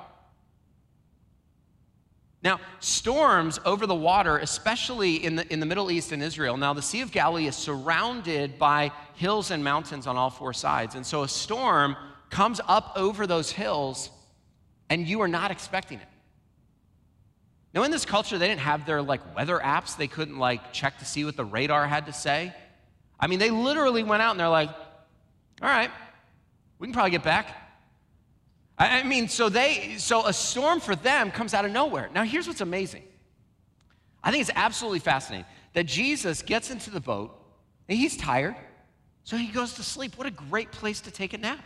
Now, 2.43 2.59
storms 2.79 3.59
over 3.65 3.85
the 3.85 3.95
water, 3.95 4.39
especially 4.39 5.23
in 5.23 5.35
the, 5.35 5.53
in 5.53 5.59
the 5.59 5.65
Middle 5.65 5.91
East 5.91 6.11
and 6.11 6.23
Israel, 6.23 6.57
now 6.57 6.73
the 6.73 6.81
Sea 6.81 7.01
of 7.01 7.11
Galilee 7.11 7.45
is 7.45 7.55
surrounded 7.55 8.57
by 8.57 8.91
hills 9.13 9.51
and 9.51 9.63
mountains 9.63 10.07
on 10.07 10.17
all 10.17 10.31
four 10.31 10.51
sides. 10.51 10.95
And 10.95 11.05
so 11.05 11.21
a 11.21 11.27
storm 11.27 11.95
comes 12.31 12.59
up 12.67 12.93
over 12.95 13.27
those 13.27 13.51
hills, 13.51 14.09
and 14.89 15.07
you 15.07 15.21
are 15.21 15.27
not 15.27 15.51
expecting 15.51 15.99
it. 15.99 16.07
Now, 17.73 17.83
in 17.83 17.91
this 17.91 18.05
culture, 18.05 18.37
they 18.37 18.47
didn't 18.47 18.61
have 18.61 18.85
their 18.85 19.01
like 19.01 19.35
weather 19.35 19.59
apps. 19.59 19.95
They 19.95 20.07
couldn't 20.07 20.39
like 20.39 20.73
check 20.73 20.97
to 20.99 21.05
see 21.05 21.23
what 21.23 21.37
the 21.37 21.45
radar 21.45 21.87
had 21.87 22.07
to 22.07 22.13
say. 22.13 22.53
I 23.19 23.27
mean, 23.27 23.39
they 23.39 23.51
literally 23.51 24.03
went 24.03 24.21
out 24.21 24.31
and 24.31 24.39
they're 24.39 24.49
like, 24.49 24.69
all 24.69 25.69
right, 25.69 25.91
we 26.79 26.87
can 26.87 26.93
probably 26.93 27.11
get 27.11 27.23
back. 27.23 27.55
I 28.81 29.03
mean, 29.03 29.27
so 29.27 29.47
they, 29.49 29.95
so 29.97 30.25
a 30.25 30.33
storm 30.33 30.79
for 30.79 30.95
them 30.95 31.29
comes 31.29 31.53
out 31.53 31.65
of 31.65 31.71
nowhere. 31.71 32.09
Now, 32.13 32.23
here's 32.23 32.47
what's 32.47 32.61
amazing. 32.61 33.03
I 34.23 34.31
think 34.31 34.41
it's 34.41 34.51
absolutely 34.55 34.99
fascinating 34.99 35.45
that 35.73 35.85
Jesus 35.85 36.41
gets 36.41 36.71
into 36.71 36.89
the 36.89 36.99
boat 36.99 37.37
and 37.87 37.97
he's 37.97 38.17
tired, 38.17 38.55
so 39.23 39.37
he 39.37 39.47
goes 39.47 39.73
to 39.73 39.83
sleep. 39.83 40.17
What 40.17 40.25
a 40.25 40.31
great 40.31 40.71
place 40.71 41.01
to 41.01 41.11
take 41.11 41.33
a 41.33 41.37
nap. 41.37 41.63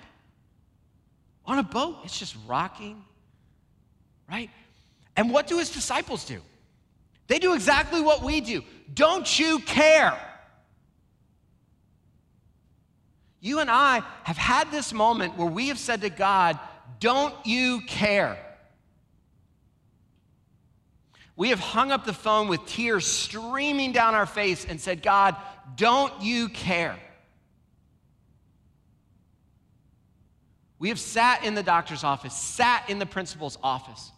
On 1.46 1.58
a 1.58 1.64
boat, 1.64 1.98
it's 2.04 2.18
just 2.18 2.36
rocking, 2.48 3.04
right? 4.30 4.50
And 5.16 5.32
what 5.32 5.48
do 5.48 5.60
his 5.60 5.70
disciples 5.70 6.26
do? 6.26 6.42
They 7.28 7.40
do 7.40 7.54
exactly 7.54 8.02
what 8.02 8.24
we 8.24 8.42
do. 8.42 8.62
Don't 8.94 9.40
you 9.40 9.60
care? 9.60 10.18
You 13.40 13.60
and 13.60 13.70
I 13.70 14.02
have 14.24 14.38
had 14.38 14.72
this 14.72 14.92
moment 14.92 15.38
where 15.38 15.48
we 15.48 15.68
have 15.68 15.80
said 15.80 16.02
to 16.02 16.10
God, 16.10 16.60
Don't 17.00 17.34
you 17.46 17.82
care? 17.82 18.38
We 21.36 21.50
have 21.50 21.60
hung 21.60 21.92
up 21.92 22.06
the 22.06 22.14
phone 22.14 22.48
with 22.48 22.66
tears 22.66 23.06
streaming 23.06 23.92
down 23.92 24.16
our 24.16 24.26
face 24.26 24.66
and 24.66 24.80
said, 24.80 25.02
God, 25.02 25.36
don't 25.76 26.14
you 26.22 26.48
care? 26.50 26.98
We 30.80 30.90
have 30.90 31.00
sat 31.00 31.44
in 31.44 31.56
the 31.56 31.64
doctor's 31.64 32.04
office, 32.04 32.34
sat 32.34 32.90
in 32.90 33.00
the 33.00 33.06
principal's 33.06 33.58
office, 33.64 34.12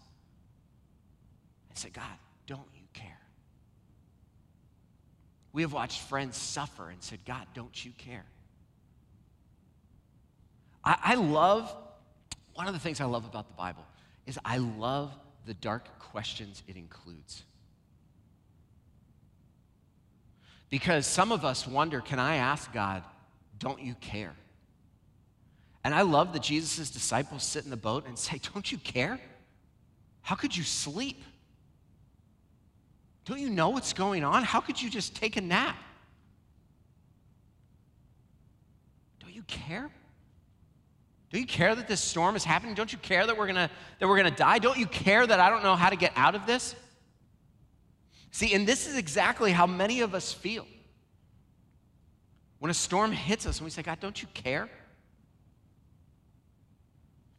and 1.70 1.78
said, 1.78 1.94
God, 1.94 2.04
don't 2.46 2.68
you 2.76 2.84
care? 2.94 3.20
We 5.54 5.62
have 5.64 5.74
watched 5.74 6.02
friends 6.02 6.38
suffer 6.38 6.90
and 6.90 7.02
said, 7.02 7.20
God, 7.26 7.48
don't 7.54 7.86
you 7.86 7.92
care? 7.98 8.26
I, 10.84 10.98
I 11.02 11.16
love, 11.16 11.76
one 12.58 12.66
of 12.68 12.74
the 12.74 12.80
things 12.80 13.00
I 13.00 13.06
love 13.06 13.24
about 13.24 13.48
the 13.48 13.54
Bible 13.54 13.86
is 14.26 14.40
I 14.44 14.58
love 14.58 15.14
the 15.46 15.54
dark 15.54 16.00
questions 16.00 16.64
it 16.68 16.76
includes. 16.76 17.44
Because 20.72 21.06
some 21.06 21.32
of 21.32 21.46
us 21.46 21.68
wonder 21.68 22.02
can 22.02 22.18
I 22.18 22.38
ask 22.38 22.74
God, 22.74 23.04
don't 23.60 23.80
you 23.80 23.94
care? 24.02 24.34
And 25.84 25.94
I 25.94 26.02
love 26.02 26.34
that 26.34 26.42
Jesus' 26.42 26.90
disciples 26.90 27.44
sit 27.44 27.64
in 27.64 27.70
the 27.70 27.78
boat 27.78 28.08
and 28.08 28.18
say, 28.18 28.42
Don't 28.54 28.70
you 28.72 28.80
care? 28.80 29.20
How 30.24 30.36
could 30.36 30.58
you 30.58 30.64
sleep? 30.64 31.22
Don't 33.26 33.40
you 33.40 33.52
know 33.52 33.70
what's 33.70 33.94
going 33.94 34.24
on? 34.24 34.44
How 34.44 34.62
could 34.62 34.82
you 34.82 34.90
just 34.90 35.16
take 35.16 35.38
a 35.38 35.42
nap? 35.42 35.78
Don't 39.20 39.34
you 39.34 39.44
care? 39.44 39.92
Do 41.30 41.40
you 41.40 41.46
care 41.46 41.76
that 41.76 41.88
this 41.88 42.00
storm 42.00 42.36
is 42.36 42.44
happening? 42.44 42.74
Don't 42.74 42.92
you 42.92 43.00
care 43.00 43.26
that 43.26 43.38
we're 43.38 43.48
gonna 43.48 43.70
that 44.00 44.08
we're 44.08 44.18
gonna 44.18 44.32
die? 44.32 44.60
Don't 44.60 44.78
you 44.78 44.86
care 44.86 45.28
that 45.28 45.40
I 45.40 45.50
don't 45.50 45.64
know 45.64 45.76
how 45.76 45.90
to 45.90 45.96
get 45.96 46.14
out 46.16 46.36
of 46.36 46.46
this? 46.46 46.76
See, 48.32 48.54
and 48.54 48.68
this 48.68 48.88
is 48.88 48.96
exactly 48.96 49.52
how 49.52 49.68
many 49.68 50.02
of 50.02 50.14
us 50.14 50.32
feel. 50.32 50.66
When 52.60 52.72
a 52.72 52.74
storm 52.74 53.12
hits 53.12 53.46
us 53.46 53.58
and 53.58 53.66
we 53.66 53.72
say, 53.72 53.82
God, 53.82 54.00
don't 54.00 54.22
you 54.22 54.28
care? 54.34 54.70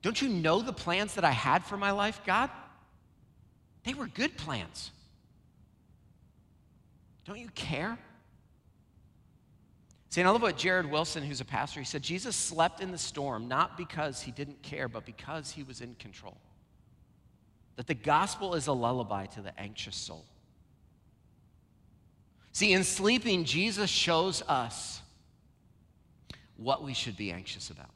Don't 0.02 0.21
you 0.21 0.28
know 0.28 0.61
the 0.61 0.73
plans 0.73 1.14
that 1.14 1.25
I 1.25 1.30
had 1.30 1.64
for 1.64 1.76
my 1.76 1.90
life, 1.90 2.21
God? 2.25 2.50
They 3.85 3.95
were 3.95 4.07
good 4.07 4.37
plans. 4.37 4.90
Don't 7.25 7.38
you 7.38 7.49
care? 7.54 7.99
See, 10.10 10.20
and 10.22 10.28
I 10.28 10.30
love 10.32 10.42
what 10.42 10.56
Jared 10.56 10.90
Wilson, 10.90 11.22
who's 11.22 11.40
a 11.40 11.44
pastor, 11.44 11.80
he 11.80 11.86
said 11.86 12.02
Jesus 12.02 12.34
slept 12.34 12.80
in 12.80 12.92
the 12.92 12.98
storm 12.98 13.46
not 13.46 13.76
because 13.76 14.22
he 14.22 14.30
didn't 14.30 14.62
care, 14.62 14.88
but 14.88 15.04
because 15.04 15.50
he 15.50 15.62
was 15.62 15.80
in 15.80 15.94
control. 15.96 16.38
That 17.76 17.86
the 17.86 17.94
gospel 17.94 18.54
is 18.54 18.66
a 18.66 18.72
lullaby 18.72 19.26
to 19.26 19.42
the 19.42 19.58
anxious 19.60 19.96
soul. 19.96 20.24
See, 22.52 22.72
in 22.72 22.84
sleeping, 22.84 23.44
Jesus 23.44 23.90
shows 23.90 24.42
us 24.48 25.00
what 26.56 26.82
we 26.82 26.94
should 26.94 27.16
be 27.16 27.30
anxious 27.30 27.70
about. 27.70 27.90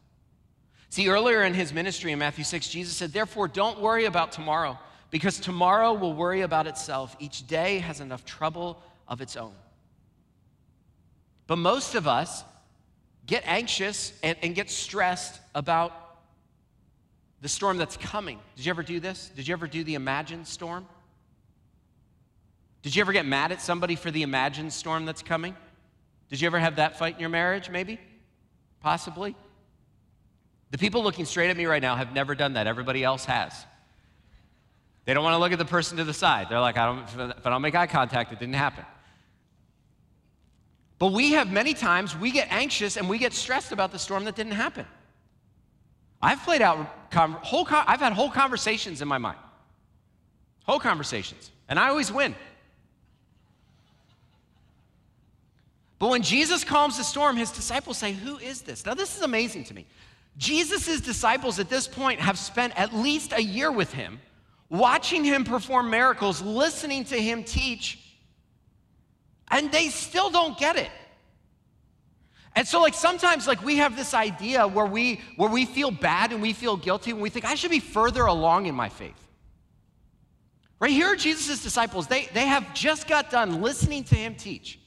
See, 0.91 1.09
earlier 1.09 1.43
in 1.43 1.55
his 1.55 1.73
ministry 1.73 2.13
in 2.13 2.19
Matthew 2.19 2.45
6, 2.45 2.69
Jesus 2.69 2.95
said, 2.95 3.13
Therefore, 3.13 3.49
don't 3.49 3.81
worry 3.81 4.05
about 4.05 4.31
tomorrow, 4.31 4.79
because 5.11 5.41
tomorrow 5.41 5.95
will 5.95 6.13
worry 6.13 6.43
about 6.43 6.67
itself. 6.67 7.17
Each 7.19 7.47
day 7.47 7.79
has 7.79 8.01
enough 8.01 8.25
trouble 8.25 8.81
of 9.09 9.21
its 9.21 9.37
own. 9.37 9.55
But 11.53 11.59
most 11.59 11.95
of 11.97 12.09
us 12.09 12.45
get 13.27 13.43
anxious 13.45 14.15
and, 14.23 14.39
and 14.41 14.55
get 14.55 14.71
stressed 14.71 15.39
about 15.55 15.93
the 17.43 17.49
storm 17.51 17.77
that's 17.77 17.99
coming. 17.99 18.39
Did 18.57 18.65
you 18.65 18.71
ever 18.71 18.83
do 18.83 19.01
this? 19.01 19.31
Did 19.37 19.47
you 19.47 19.53
ever 19.53 19.67
do 19.67 19.85
the 19.85 19.95
imagined 19.95 20.47
storm? 20.47 20.87
Did 22.81 22.97
you 22.97 23.03
ever 23.03 23.13
get 23.13 23.27
mad 23.27 23.53
at 23.53 23.61
somebody 23.61 23.97
for 23.97 24.11
the 24.11 24.23
imagined 24.23 24.73
storm 24.73 25.05
that's 25.05 25.21
coming? 25.21 25.55
Did 26.31 26.41
you 26.41 26.47
ever 26.47 26.59
have 26.59 26.77
that 26.77 26.99
fight 26.99 27.17
in 27.17 27.21
your 27.21 27.29
marriage, 27.29 27.69
maybe? 27.69 28.01
Possibly? 28.81 29.37
The 30.71 30.79
people 30.79 31.03
looking 31.03 31.27
straight 31.27 31.51
at 31.51 31.57
me 31.59 31.67
right 31.67 31.83
now 31.83 31.97
have 31.97 32.15
never 32.15 32.35
done 32.35 32.55
that. 32.55 32.67
Everybody 32.67 33.05
else 33.05 33.27
has. 33.27 33.53
They 35.05 35.13
don't 35.13 35.23
want 35.23 35.35
to 35.35 35.39
look 35.39 35.53
at 35.53 35.59
the 35.59 35.67
person 35.67 35.99
to 35.99 36.05
the 36.05 36.15
side. 36.15 36.47
They're 36.49 36.61
like, 36.61 36.79
I 36.79 36.87
don't, 36.87 37.31
if 37.37 37.47
I 37.47 37.51
don't 37.51 37.61
make 37.61 37.75
eye 37.75 37.89
contact, 37.89 38.33
it 38.33 38.39
didn't 38.39 38.55
happen. 38.55 38.87
But 41.03 41.15
we 41.15 41.33
have 41.33 41.51
many 41.51 41.75
times, 41.75 42.17
we 42.17 42.31
get 42.31 42.47
anxious 42.53 42.97
and 42.97 43.09
we 43.09 43.19
get 43.19 43.33
stressed 43.33 43.73
about 43.73 43.91
the 43.91 43.99
storm 43.99 44.25
that 44.27 44.37
didn't 44.37 44.53
happen. 44.53 44.87
I've 46.23 46.41
played 46.45 46.63
out 46.63 46.79
whole, 47.13 47.67
I've 47.69 47.99
had 47.99 48.13
whole 48.13 48.31
conversations 48.31 49.03
in 49.03 49.09
my 49.09 49.19
mind. 49.19 49.39
Whole 50.63 50.79
conversations. 50.79 51.51
And 51.69 51.77
I 51.77 51.89
always 51.89 52.13
win. 52.13 52.37
But 55.99 56.11
when 56.11 56.23
Jesus 56.23 56.63
calms 56.63 56.99
the 56.99 57.03
storm, 57.03 57.37
his 57.37 57.51
disciples 57.51 57.99
say, 57.99 58.13
Who 58.13 58.39
is 58.39 58.63
this? 58.63 58.87
Now, 58.87 58.95
this 58.95 59.17
is 59.17 59.23
amazing 59.23 59.65
to 59.65 59.75
me. 59.75 59.87
Jesus' 60.39 61.01
disciples 61.01 61.59
at 61.59 61.69
this 61.69 61.89
point 61.89 62.21
have 62.21 62.39
spent 62.39 62.79
at 62.79 62.95
least 62.95 63.33
a 63.33 63.43
year 63.43 63.73
with 63.73 63.93
him, 63.93 64.21
watching 64.71 65.25
him 65.25 65.43
perform 65.43 65.91
miracles, 65.91 66.41
listening 66.41 67.03
to 67.07 67.21
him 67.21 67.43
teach, 67.43 68.02
and 69.53 69.71
they 69.71 69.91
still 69.91 70.31
don't 70.31 70.59
get 70.59 70.77
it. 70.77 70.91
And 72.57 72.67
so 72.67 72.81
like 72.81 72.95
sometimes 72.95 73.47
like 73.47 73.63
we 73.65 73.77
have 73.77 73.97
this 73.97 74.13
idea 74.15 74.67
where 74.67 74.87
we 74.87 75.21
where 75.37 75.49
we 75.49 75.65
feel 75.65 75.91
bad 75.91 76.33
and 76.33 76.43
we 76.43 76.53
feel 76.53 76.77
guilty 76.77 77.13
and 77.13 77.21
we 77.21 77.31
think 77.31 77.45
I 77.45 77.55
should 77.55 77.71
be 77.71 77.81
further 77.81 78.25
along 78.25 78.67
in 78.67 78.75
my 78.75 78.89
faith. 78.89 79.15
Right 80.81 80.91
here 80.91 81.13
are 81.13 81.17
Jesus' 81.17 81.63
disciples. 81.63 82.09
They, 82.09 82.27
they 82.35 82.47
have 82.47 82.75
just 82.75 83.07
got 83.07 83.31
done 83.31 83.63
listening 83.63 84.03
to 84.05 84.17
him 84.17 84.35
teach, 84.35 84.81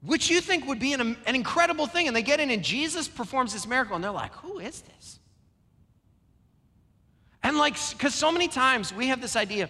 which 0.00 0.30
you 0.30 0.40
think 0.40 0.66
would 0.66 0.78
be 0.78 0.92
an, 0.92 1.16
an 1.26 1.34
incredible 1.34 1.86
thing. 1.86 2.06
And 2.06 2.14
they 2.14 2.22
get 2.22 2.38
in 2.38 2.50
and 2.50 2.62
Jesus 2.62 3.08
performs 3.08 3.52
this 3.52 3.66
miracle 3.66 3.96
and 3.96 4.04
they're 4.04 4.12
like, 4.12 4.32
who 4.34 4.60
is 4.60 4.80
this? 4.82 5.18
And 7.42 7.58
like, 7.58 7.74
because 7.90 8.14
so 8.14 8.30
many 8.30 8.46
times 8.46 8.94
we 8.94 9.08
have 9.08 9.20
this 9.20 9.34
idea 9.34 9.68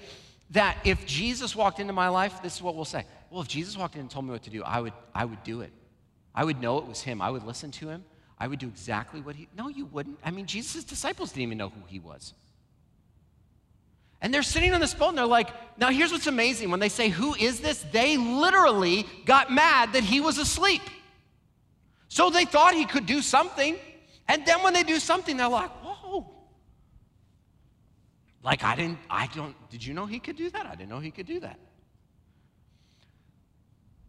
that 0.50 0.76
if 0.84 1.06
Jesus 1.06 1.56
walked 1.56 1.80
into 1.80 1.94
my 1.94 2.08
life, 2.08 2.42
this 2.42 2.56
is 2.56 2.62
what 2.62 2.76
we'll 2.76 2.84
say 2.84 3.06
well, 3.30 3.42
if 3.42 3.48
Jesus 3.48 3.76
walked 3.76 3.94
in 3.94 4.02
and 4.02 4.10
told 4.10 4.24
me 4.24 4.32
what 4.32 4.42
to 4.44 4.50
do, 4.50 4.62
I 4.62 4.80
would, 4.80 4.92
I 5.14 5.24
would 5.24 5.42
do 5.44 5.60
it. 5.60 5.72
I 6.34 6.44
would 6.44 6.60
know 6.60 6.78
it 6.78 6.86
was 6.86 7.02
him. 7.02 7.20
I 7.20 7.30
would 7.30 7.44
listen 7.44 7.70
to 7.72 7.88
him. 7.88 8.04
I 8.38 8.46
would 8.46 8.58
do 8.58 8.68
exactly 8.68 9.20
what 9.20 9.34
he. 9.34 9.48
No, 9.56 9.68
you 9.68 9.86
wouldn't. 9.86 10.18
I 10.24 10.30
mean, 10.30 10.46
Jesus' 10.46 10.84
disciples 10.84 11.30
didn't 11.30 11.42
even 11.42 11.58
know 11.58 11.68
who 11.70 11.82
he 11.86 11.98
was. 11.98 12.34
And 14.20 14.34
they're 14.34 14.42
sitting 14.42 14.72
on 14.72 14.80
this 14.80 14.94
boat 14.94 15.10
and 15.10 15.18
they're 15.18 15.26
like, 15.26 15.48
now 15.78 15.90
here's 15.90 16.10
what's 16.10 16.26
amazing. 16.26 16.70
When 16.70 16.80
they 16.80 16.88
say, 16.88 17.08
Who 17.08 17.34
is 17.34 17.60
this? 17.60 17.84
They 17.92 18.16
literally 18.16 19.06
got 19.24 19.52
mad 19.52 19.92
that 19.92 20.02
he 20.02 20.20
was 20.20 20.38
asleep. 20.38 20.82
So 22.08 22.30
they 22.30 22.44
thought 22.44 22.74
he 22.74 22.84
could 22.84 23.06
do 23.06 23.20
something. 23.20 23.76
And 24.26 24.44
then 24.44 24.62
when 24.62 24.74
they 24.74 24.82
do 24.82 24.98
something, 24.98 25.36
they're 25.36 25.48
like, 25.48 25.70
Whoa. 25.84 26.26
Like, 28.42 28.64
I 28.64 28.76
didn't, 28.76 28.98
I 29.10 29.28
don't, 29.34 29.54
did 29.70 29.84
you 29.84 29.94
know 29.94 30.06
he 30.06 30.18
could 30.18 30.36
do 30.36 30.50
that? 30.50 30.66
I 30.66 30.74
didn't 30.74 30.88
know 30.88 31.00
he 31.00 31.10
could 31.10 31.26
do 31.26 31.40
that. 31.40 31.58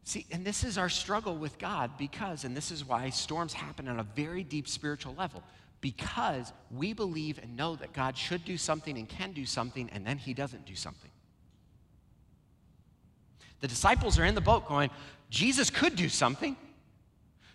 See, 0.09 0.25
and 0.31 0.43
this 0.43 0.63
is 0.63 0.79
our 0.79 0.89
struggle 0.89 1.35
with 1.35 1.59
God 1.59 1.91
because, 1.99 2.43
and 2.43 2.57
this 2.57 2.71
is 2.71 2.83
why 2.83 3.11
storms 3.11 3.53
happen 3.53 3.87
on 3.87 3.99
a 3.99 4.03
very 4.15 4.43
deep 4.43 4.67
spiritual 4.67 5.13
level, 5.13 5.43
because 5.81 6.51
we 6.71 6.93
believe 6.93 7.37
and 7.37 7.55
know 7.55 7.75
that 7.75 7.93
God 7.93 8.17
should 8.17 8.43
do 8.43 8.57
something 8.57 8.97
and 8.97 9.07
can 9.07 9.33
do 9.33 9.45
something, 9.45 9.87
and 9.93 10.07
then 10.07 10.17
he 10.17 10.33
doesn't 10.33 10.65
do 10.65 10.73
something. 10.73 11.11
The 13.59 13.67
disciples 13.67 14.17
are 14.17 14.25
in 14.25 14.33
the 14.33 14.41
boat 14.41 14.67
going, 14.67 14.89
Jesus 15.29 15.69
could 15.69 15.95
do 15.95 16.09
something. 16.09 16.57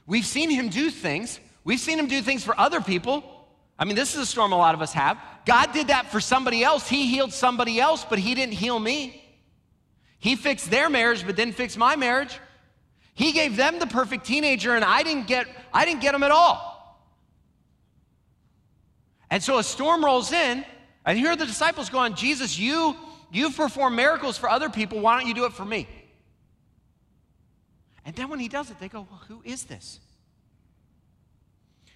We've 0.06 0.24
seen 0.24 0.48
him 0.48 0.68
do 0.68 0.90
things. 0.90 1.40
We've 1.64 1.80
seen 1.80 1.98
him 1.98 2.06
do 2.06 2.22
things 2.22 2.44
for 2.44 2.56
other 2.56 2.80
people. 2.80 3.48
I 3.76 3.84
mean, 3.84 3.96
this 3.96 4.14
is 4.14 4.20
a 4.20 4.26
storm 4.26 4.52
a 4.52 4.56
lot 4.56 4.76
of 4.76 4.80
us 4.80 4.92
have. 4.92 5.18
God 5.44 5.72
did 5.72 5.88
that 5.88 6.12
for 6.12 6.20
somebody 6.20 6.62
else. 6.62 6.88
He 6.88 7.08
healed 7.08 7.32
somebody 7.32 7.80
else, 7.80 8.06
but 8.08 8.20
he 8.20 8.36
didn't 8.36 8.54
heal 8.54 8.78
me. 8.78 9.22
He 10.20 10.36
fixed 10.36 10.70
their 10.70 10.88
marriage, 10.88 11.26
but 11.26 11.34
didn't 11.34 11.56
fix 11.56 11.76
my 11.76 11.96
marriage. 11.96 12.38
He 13.14 13.32
gave 13.32 13.56
them 13.56 13.78
the 13.78 13.86
perfect 13.86 14.26
teenager, 14.26 14.74
and 14.74 14.84
I 14.84 15.02
didn't 15.02 15.26
get, 15.28 15.46
I 15.72 15.84
didn't 15.84 16.00
get 16.00 16.12
them 16.12 16.22
at 16.22 16.32
all. 16.32 16.74
And 19.30 19.42
so 19.42 19.58
a 19.58 19.64
storm 19.64 20.04
rolls 20.04 20.32
in, 20.32 20.64
and 21.06 21.18
here 21.18 21.34
the 21.36 21.46
disciples 21.46 21.90
going, 21.90 22.14
Jesus, 22.14 22.58
you, 22.58 22.96
you've 23.32 23.56
performed 23.56 23.96
miracles 23.96 24.36
for 24.36 24.48
other 24.48 24.68
people. 24.68 25.00
Why 25.00 25.18
don't 25.18 25.28
you 25.28 25.34
do 25.34 25.44
it 25.44 25.52
for 25.52 25.64
me? 25.64 25.88
And 28.04 28.14
then 28.16 28.28
when 28.28 28.40
he 28.40 28.48
does 28.48 28.70
it, 28.70 28.78
they 28.80 28.88
go, 28.88 29.06
Well, 29.10 29.22
who 29.28 29.40
is 29.44 29.64
this? 29.64 30.00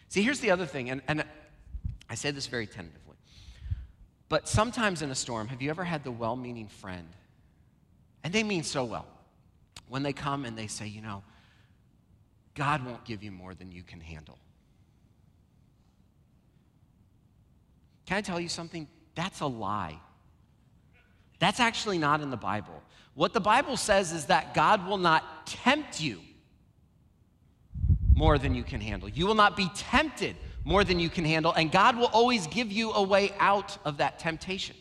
See, 0.08 0.22
here's 0.22 0.40
the 0.40 0.50
other 0.50 0.66
thing, 0.66 0.88
and, 0.88 1.02
and 1.06 1.24
I 2.08 2.14
say 2.14 2.30
this 2.30 2.46
very 2.46 2.66
tentatively. 2.66 3.16
But 4.28 4.48
sometimes 4.48 5.02
in 5.02 5.10
a 5.10 5.14
storm, 5.14 5.48
have 5.48 5.60
you 5.60 5.70
ever 5.70 5.84
had 5.84 6.04
the 6.04 6.10
well 6.10 6.36
meaning 6.36 6.68
friend? 6.68 7.08
And 8.24 8.32
they 8.32 8.42
mean 8.42 8.62
so 8.62 8.84
well. 8.84 9.06
When 9.88 10.02
they 10.02 10.12
come 10.12 10.44
and 10.44 10.56
they 10.56 10.66
say, 10.66 10.86
You 10.86 11.02
know, 11.02 11.22
God 12.54 12.84
won't 12.84 13.04
give 13.04 13.22
you 13.22 13.30
more 13.30 13.54
than 13.54 13.72
you 13.72 13.82
can 13.82 14.00
handle. 14.00 14.38
Can 18.06 18.16
I 18.16 18.20
tell 18.20 18.40
you 18.40 18.48
something? 18.48 18.88
That's 19.14 19.40
a 19.40 19.46
lie. 19.46 19.98
That's 21.38 21.60
actually 21.60 21.98
not 21.98 22.20
in 22.20 22.30
the 22.30 22.36
Bible. 22.36 22.82
What 23.14 23.32
the 23.32 23.40
Bible 23.40 23.76
says 23.76 24.12
is 24.12 24.26
that 24.26 24.54
God 24.54 24.86
will 24.86 24.98
not 24.98 25.46
tempt 25.46 26.00
you 26.00 26.20
more 28.14 28.38
than 28.38 28.54
you 28.54 28.64
can 28.64 28.80
handle. 28.80 29.08
You 29.08 29.26
will 29.26 29.34
not 29.34 29.56
be 29.56 29.70
tempted 29.74 30.36
more 30.64 30.84
than 30.84 30.98
you 30.98 31.08
can 31.08 31.24
handle, 31.24 31.52
and 31.52 31.70
God 31.70 31.96
will 31.96 32.06
always 32.06 32.46
give 32.46 32.70
you 32.72 32.92
a 32.92 33.02
way 33.02 33.32
out 33.38 33.78
of 33.84 33.98
that 33.98 34.18
temptation. 34.18 34.76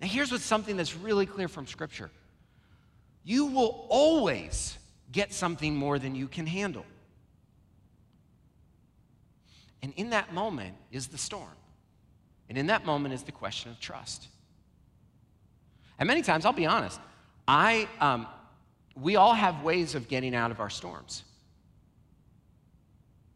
Now, 0.00 0.08
here's 0.08 0.32
what's 0.32 0.44
something 0.44 0.76
that's 0.76 0.96
really 0.96 1.26
clear 1.26 1.48
from 1.48 1.66
Scripture 1.66 2.10
you 3.30 3.46
will 3.46 3.86
always 3.88 4.76
get 5.12 5.32
something 5.32 5.76
more 5.76 6.00
than 6.00 6.16
you 6.16 6.26
can 6.26 6.48
handle. 6.48 6.84
And 9.82 9.92
in 9.94 10.10
that 10.10 10.34
moment 10.34 10.74
is 10.90 11.06
the 11.06 11.16
storm. 11.16 11.56
And 12.48 12.58
in 12.58 12.66
that 12.66 12.84
moment 12.84 13.14
is 13.14 13.22
the 13.22 13.30
question 13.30 13.70
of 13.70 13.78
trust. 13.78 14.26
And 15.96 16.08
many 16.08 16.22
times, 16.22 16.44
I'll 16.44 16.52
be 16.52 16.66
honest, 16.66 17.00
I, 17.46 17.88
um, 18.00 18.26
we 19.00 19.14
all 19.14 19.34
have 19.34 19.62
ways 19.62 19.94
of 19.94 20.08
getting 20.08 20.34
out 20.34 20.50
of 20.50 20.58
our 20.58 20.70
storms. 20.70 21.22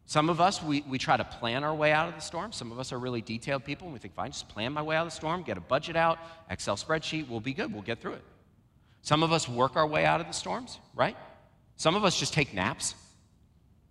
Some 0.06 0.28
of 0.28 0.40
us, 0.40 0.60
we, 0.60 0.80
we 0.88 0.98
try 0.98 1.16
to 1.16 1.24
plan 1.24 1.62
our 1.62 1.74
way 1.74 1.92
out 1.92 2.08
of 2.08 2.16
the 2.16 2.20
storm. 2.20 2.50
Some 2.50 2.72
of 2.72 2.80
us 2.80 2.92
are 2.92 2.98
really 2.98 3.22
detailed 3.22 3.64
people, 3.64 3.86
and 3.86 3.92
we 3.92 4.00
think, 4.00 4.14
fine, 4.14 4.32
just 4.32 4.48
plan 4.48 4.72
my 4.72 4.82
way 4.82 4.96
out 4.96 5.06
of 5.06 5.12
the 5.12 5.16
storm, 5.16 5.44
get 5.44 5.56
a 5.56 5.60
budget 5.60 5.94
out, 5.94 6.18
Excel 6.50 6.74
spreadsheet, 6.74 7.28
we'll 7.28 7.38
be 7.38 7.54
good, 7.54 7.72
we'll 7.72 7.82
get 7.82 8.00
through 8.00 8.14
it. 8.14 8.24
Some 9.04 9.22
of 9.22 9.32
us 9.32 9.48
work 9.48 9.76
our 9.76 9.86
way 9.86 10.04
out 10.04 10.20
of 10.20 10.26
the 10.26 10.32
storms, 10.32 10.80
right? 10.96 11.16
Some 11.76 11.94
of 11.94 12.04
us 12.04 12.18
just 12.18 12.34
take 12.34 12.52
naps. 12.52 12.96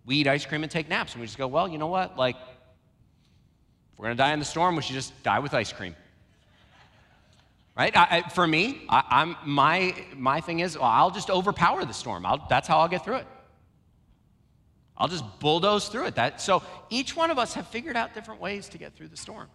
We 0.05 0.17
eat 0.17 0.27
ice 0.27 0.45
cream 0.45 0.63
and 0.63 0.71
take 0.71 0.89
naps, 0.89 1.13
and 1.13 1.21
we 1.21 1.27
just 1.27 1.37
go, 1.37 1.47
well, 1.47 1.69
you 1.69 1.77
know 1.77 1.87
what? 1.87 2.17
Like, 2.17 2.35
if 2.35 3.99
we're 3.99 4.07
gonna 4.07 4.15
die 4.15 4.33
in 4.33 4.39
the 4.39 4.45
storm, 4.45 4.75
we 4.75 4.81
should 4.81 4.95
just 4.95 5.23
die 5.23 5.39
with 5.39 5.53
ice 5.53 5.71
cream 5.71 5.95
right? 7.75 7.95
I, 7.95 8.07
I, 8.17 8.29
for 8.29 8.45
me, 8.45 8.85
I, 8.89 9.21
am 9.21 9.35
my 9.45 9.95
my 10.15 10.41
thing 10.41 10.59
is, 10.59 10.77
well, 10.77 10.87
I'll 10.87 11.11
just 11.11 11.29
overpower 11.29 11.85
the 11.85 11.93
storm. 11.93 12.25
I'll, 12.25 12.45
that's 12.49 12.67
how 12.67 12.79
I'll 12.79 12.87
get 12.87 13.03
through 13.03 13.17
it. 13.17 13.27
I'll 14.97 15.07
just 15.07 15.23
bulldoze 15.39 15.89
through 15.89 16.07
it. 16.07 16.15
That 16.15 16.39
so 16.39 16.63
each 16.89 17.15
one 17.15 17.31
of 17.31 17.39
us 17.39 17.53
have 17.55 17.67
figured 17.67 17.97
out 17.97 18.13
different 18.13 18.41
ways 18.41 18.69
to 18.69 18.77
get 18.77 18.93
through 18.93 19.07
the 19.07 19.17
storm. 19.17 19.47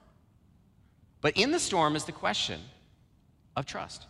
But 1.21 1.37
in 1.37 1.51
the 1.51 1.61
storm 1.61 1.97
is 1.97 2.05
the 2.05 2.13
question 2.13 2.61
of 3.57 3.67
trust. 3.67 4.07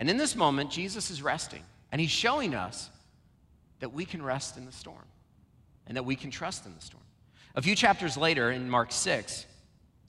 And 0.00 0.08
in 0.08 0.16
this 0.16 0.34
moment, 0.34 0.70
Jesus 0.70 1.10
is 1.10 1.22
resting, 1.22 1.62
and 1.92 2.00
he's 2.00 2.10
showing 2.10 2.54
us 2.54 2.90
that 3.80 3.92
we 3.92 4.06
can 4.06 4.22
rest 4.22 4.56
in 4.56 4.64
the 4.64 4.72
storm 4.72 5.04
and 5.86 5.96
that 5.96 6.04
we 6.04 6.16
can 6.16 6.30
trust 6.30 6.64
in 6.64 6.74
the 6.74 6.80
storm. 6.80 7.04
A 7.54 7.62
few 7.62 7.76
chapters 7.76 8.16
later 8.16 8.50
in 8.50 8.70
Mark 8.70 8.92
6, 8.92 9.44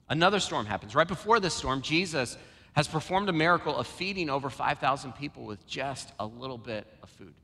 another 0.08 0.40
storm 0.40 0.64
happens. 0.64 0.94
Right 0.94 1.06
before 1.06 1.40
this 1.40 1.54
storm, 1.54 1.82
Jesus 1.82 2.38
has 2.72 2.88
performed 2.88 3.28
a 3.28 3.32
miracle 3.32 3.76
of 3.76 3.86
feeding 3.86 4.30
over 4.30 4.48
5,000 4.48 5.12
people 5.12 5.44
with 5.44 5.66
just 5.66 6.10
a 6.18 6.24
little 6.24 6.58
bit 6.58 6.86
of 7.02 7.10
food. 7.10 7.34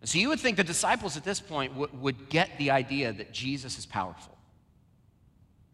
And 0.00 0.08
so 0.08 0.18
you 0.18 0.28
would 0.28 0.38
think 0.38 0.56
the 0.56 0.64
disciples 0.64 1.16
at 1.16 1.24
this 1.24 1.40
point 1.40 1.72
w- 1.72 1.90
would 2.00 2.28
get 2.28 2.58
the 2.58 2.70
idea 2.70 3.12
that 3.12 3.32
Jesus 3.32 3.76
is 3.76 3.86
powerful. 3.86 4.35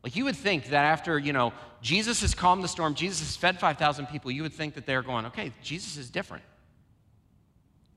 Like 0.02 0.16
you 0.16 0.24
would 0.24 0.36
think 0.36 0.66
that 0.66 0.84
after, 0.84 1.18
you 1.18 1.32
know, 1.32 1.52
Jesus 1.80 2.20
has 2.22 2.34
calmed 2.34 2.64
the 2.64 2.68
storm, 2.68 2.94
Jesus 2.94 3.20
has 3.20 3.36
fed 3.36 3.60
5,000 3.60 4.06
people, 4.06 4.30
you 4.30 4.42
would 4.42 4.52
think 4.52 4.74
that 4.74 4.86
they're 4.86 5.02
going, 5.02 5.26
okay, 5.26 5.52
Jesus 5.62 5.96
is 5.96 6.10
different. 6.10 6.44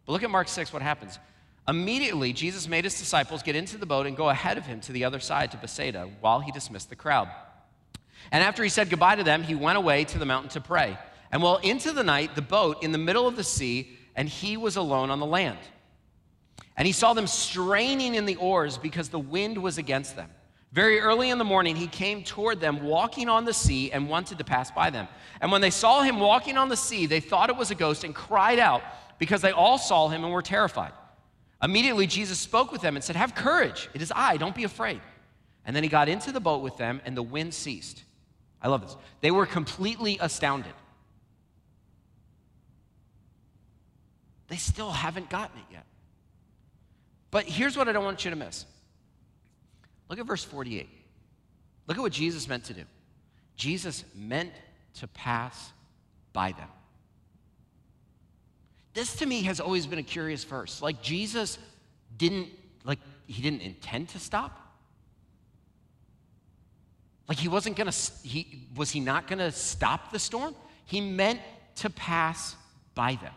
But 0.06 0.14
look 0.14 0.24
at 0.24 0.30
Mark 0.30 0.48
6, 0.48 0.72
what 0.72 0.82
happens. 0.82 1.18
Immediately, 1.68 2.34
Jesus 2.34 2.68
made 2.68 2.84
his 2.84 2.98
disciples 2.98 3.42
get 3.42 3.56
into 3.56 3.78
the 3.78 3.88
boat 3.88 4.06
and 4.06 4.16
go 4.16 4.30
ahead 4.30 4.58
of 4.58 4.66
him 4.68 4.80
to 4.82 4.92
the 4.92 5.04
other 5.04 5.20
side 5.20 5.52
to 5.52 5.58
Bethsaida 5.58 6.10
while 6.22 6.40
he 6.40 6.52
dismissed 6.52 6.90
the 6.90 6.96
crowd. 6.96 7.28
And 8.32 8.44
after 8.44 8.62
he 8.64 8.70
said 8.70 8.90
goodbye 8.90 9.16
to 9.16 9.24
them, 9.24 9.42
he 9.42 9.56
went 9.56 9.78
away 9.78 10.04
to 10.06 10.20
the 10.20 10.26
mountain 10.26 10.50
to 10.52 10.62
pray. 10.62 10.98
And 11.32 11.42
well, 11.42 11.58
into 11.58 11.92
the 11.92 12.04
night, 12.04 12.36
the 12.36 12.42
boat 12.42 12.84
in 12.84 12.92
the 12.92 13.00
middle 13.00 13.28
of 13.28 13.36
the 13.36 13.44
sea, 13.44 13.98
and 14.16 14.30
he 14.30 14.58
was 14.58 14.76
alone 14.76 15.10
on 15.10 15.20
the 15.20 15.26
land. 15.26 15.58
And 16.78 16.86
he 16.86 16.92
saw 16.92 17.14
them 17.14 17.28
straining 17.28 18.16
in 18.16 18.26
the 18.26 18.36
oars 18.36 18.78
because 18.78 19.10
the 19.10 19.20
wind 19.20 19.58
was 19.58 19.78
against 19.78 20.16
them. 20.16 20.30
Very 20.76 21.00
early 21.00 21.30
in 21.30 21.38
the 21.38 21.46
morning, 21.46 21.74
he 21.78 21.88
came 21.88 22.22
toward 22.22 22.60
them 22.60 22.84
walking 22.84 23.30
on 23.30 23.46
the 23.46 23.54
sea 23.54 23.94
and 23.94 24.10
wanted 24.10 24.40
to 24.40 24.44
pass 24.44 24.70
by 24.70 24.90
them. 24.90 25.08
And 25.40 25.50
when 25.50 25.62
they 25.62 25.70
saw 25.70 26.02
him 26.02 26.20
walking 26.20 26.58
on 26.58 26.68
the 26.68 26.76
sea, 26.76 27.06
they 27.06 27.22
thought 27.22 27.50
it 27.50 27.56
was 27.56 27.72
a 27.72 27.76
ghost 27.76 28.04
and 28.04 28.14
cried 28.14 28.60
out 28.60 28.82
because 29.18 29.40
they 29.40 29.52
all 29.52 29.78
saw 29.78 30.10
him 30.10 30.26
and 30.26 30.34
were 30.34 30.42
terrified. 30.42 30.92
Immediately, 31.64 32.08
Jesus 32.08 32.40
spoke 32.40 32.74
with 32.74 32.82
them 32.82 32.98
and 32.98 33.04
said, 33.06 33.16
Have 33.16 33.34
courage, 33.36 33.90
it 33.94 34.02
is 34.02 34.12
I, 34.14 34.36
don't 34.36 34.54
be 34.54 34.66
afraid. 34.66 35.00
And 35.66 35.74
then 35.74 35.82
he 35.82 35.88
got 35.88 36.10
into 36.10 36.34
the 36.34 36.42
boat 36.42 36.62
with 36.62 36.76
them, 36.76 37.00
and 37.06 37.16
the 37.16 37.24
wind 37.24 37.54
ceased. 37.54 38.04
I 38.62 38.68
love 38.68 38.82
this. 38.82 38.98
They 39.22 39.32
were 39.32 39.46
completely 39.46 40.18
astounded. 40.20 40.74
They 44.50 44.58
still 44.58 44.92
haven't 44.92 45.30
gotten 45.30 45.58
it 45.58 45.72
yet. 45.72 45.86
But 47.32 47.46
here's 47.46 47.78
what 47.78 47.88
I 47.88 47.94
don't 47.94 48.04
want 48.04 48.26
you 48.26 48.32
to 48.32 48.36
miss. 48.36 48.66
Look 50.10 50.20
at 50.20 50.26
verse 50.26 50.44
48. 50.44 50.88
Look 51.88 51.98
at 51.98 52.02
what 52.02 52.12
Jesus 52.12 52.48
meant 52.48 52.66
to 52.66 52.74
do. 52.74 52.84
Jesus 53.56 54.04
meant 54.16 54.52
to 54.96 55.08
pass 55.08 55.72
by 56.34 56.52
them. 56.52 56.68
This 58.94 59.16
to 59.18 59.26
me 59.26 59.44
has 59.44 59.60
always 59.60 59.88
been 59.88 60.00
a 60.00 60.04
curious 60.04 60.44
verse. 60.44 60.82
Like 60.82 61.02
Jesus 61.02 61.58
didn't 62.18 62.50
like 62.84 63.00
he 63.28 63.42
didn't 63.42 63.62
intend 63.62 64.10
to 64.10 64.20
stop. 64.20 64.66
Like 67.28 67.38
he 67.40 67.48
wasn't 67.48 67.76
going 67.76 67.92
to, 67.92 68.12
he, 68.24 68.68
was 68.76 68.92
he 68.92 69.00
not 69.00 69.28
going 69.28 69.40
to 69.40 69.52
stop 69.52 70.12
the 70.12 70.20
storm? 70.20 70.56
He 70.86 71.02
meant 71.02 71.40
to 71.78 71.90
pass 71.90 72.56
by 72.94 73.16
them. 73.16 73.34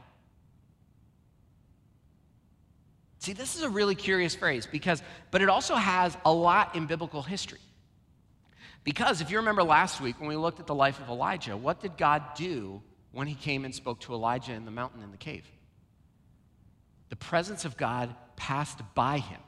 See, 3.18 3.32
this 3.32 3.56
is 3.56 3.62
a 3.62 3.68
really 3.68 3.94
curious 3.94 4.34
phrase 4.34 4.66
because, 4.66 5.02
but 5.30 5.42
it 5.42 5.48
also 5.48 5.74
has 5.74 6.16
a 6.24 6.32
lot 6.32 6.76
in 6.76 6.86
biblical 6.86 7.22
history. 7.22 7.58
Because 8.84 9.20
if 9.20 9.30
you 9.30 9.38
remember 9.38 9.62
last 9.62 10.00
week 10.00 10.18
when 10.20 10.28
we 10.28 10.36
looked 10.36 10.60
at 10.60 10.66
the 10.66 10.74
life 10.74 11.00
of 11.00 11.08
Elijah, 11.08 11.56
what 11.56 11.80
did 11.80 11.96
God 11.96 12.22
do 12.36 12.80
when 13.12 13.26
he 13.26 13.34
came 13.34 13.64
and 13.64 13.74
spoke 13.74 14.00
to 14.00 14.14
Elijah 14.14 14.52
in 14.52 14.64
the 14.64 14.70
mountain 14.70 15.02
in 15.02 15.10
the 15.10 15.16
cave? 15.16 15.44
The 17.08 17.16
presence 17.16 17.64
of 17.64 17.76
God 17.76 18.14
passed 18.36 18.80
by 18.94 19.18
him. 19.18 19.40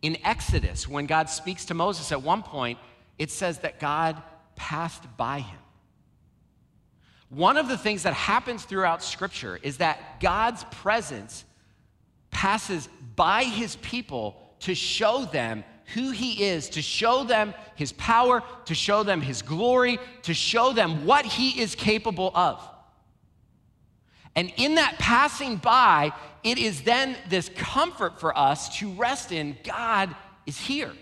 In 0.00 0.16
Exodus, 0.24 0.86
when 0.86 1.06
God 1.06 1.28
speaks 1.28 1.64
to 1.66 1.74
Moses 1.74 2.12
at 2.12 2.22
one 2.22 2.42
point, 2.42 2.78
it 3.18 3.30
says 3.30 3.58
that 3.58 3.80
God 3.80 4.22
passed 4.54 5.04
by 5.16 5.40
him. 5.40 5.58
One 7.30 7.56
of 7.56 7.68
the 7.68 7.76
things 7.76 8.04
that 8.04 8.14
happens 8.14 8.64
throughout 8.64 9.02
Scripture 9.02 9.58
is 9.62 9.78
that 9.78 10.20
God's 10.20 10.64
presence 10.70 11.44
passes 12.30 12.88
by 13.16 13.44
his 13.44 13.76
people 13.76 14.40
to 14.60 14.74
show 14.74 15.24
them 15.24 15.64
who 15.94 16.10
he 16.10 16.44
is, 16.44 16.68
to 16.70 16.82
show 16.82 17.24
them 17.24 17.54
his 17.74 17.92
power, 17.92 18.42
to 18.66 18.74
show 18.74 19.02
them 19.02 19.22
his 19.22 19.42
glory, 19.42 19.98
to 20.22 20.34
show 20.34 20.72
them 20.72 21.06
what 21.06 21.24
he 21.24 21.60
is 21.60 21.74
capable 21.74 22.30
of. 22.34 22.62
And 24.36 24.52
in 24.56 24.76
that 24.76 24.96
passing 24.98 25.56
by, 25.56 26.12
it 26.44 26.58
is 26.58 26.82
then 26.82 27.16
this 27.28 27.50
comfort 27.56 28.20
for 28.20 28.36
us 28.36 28.78
to 28.78 28.90
rest 28.92 29.32
in 29.32 29.56
God 29.64 30.14
is 30.46 30.58
here. 30.58 30.92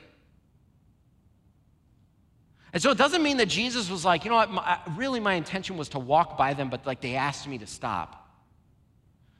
And 2.72 2.82
so 2.82 2.90
it 2.90 2.98
doesn't 2.98 3.22
mean 3.22 3.38
that 3.38 3.48
Jesus 3.48 3.90
was 3.90 4.04
like, 4.04 4.24
you 4.24 4.30
know 4.30 4.36
what, 4.36 4.50
my, 4.50 4.78
really 4.96 5.20
my 5.20 5.34
intention 5.34 5.76
was 5.76 5.88
to 5.90 5.98
walk 5.98 6.36
by 6.36 6.54
them, 6.54 6.70
but 6.70 6.86
like 6.86 7.00
they 7.00 7.14
asked 7.14 7.48
me 7.48 7.58
to 7.58 7.66
stop. 7.66 8.25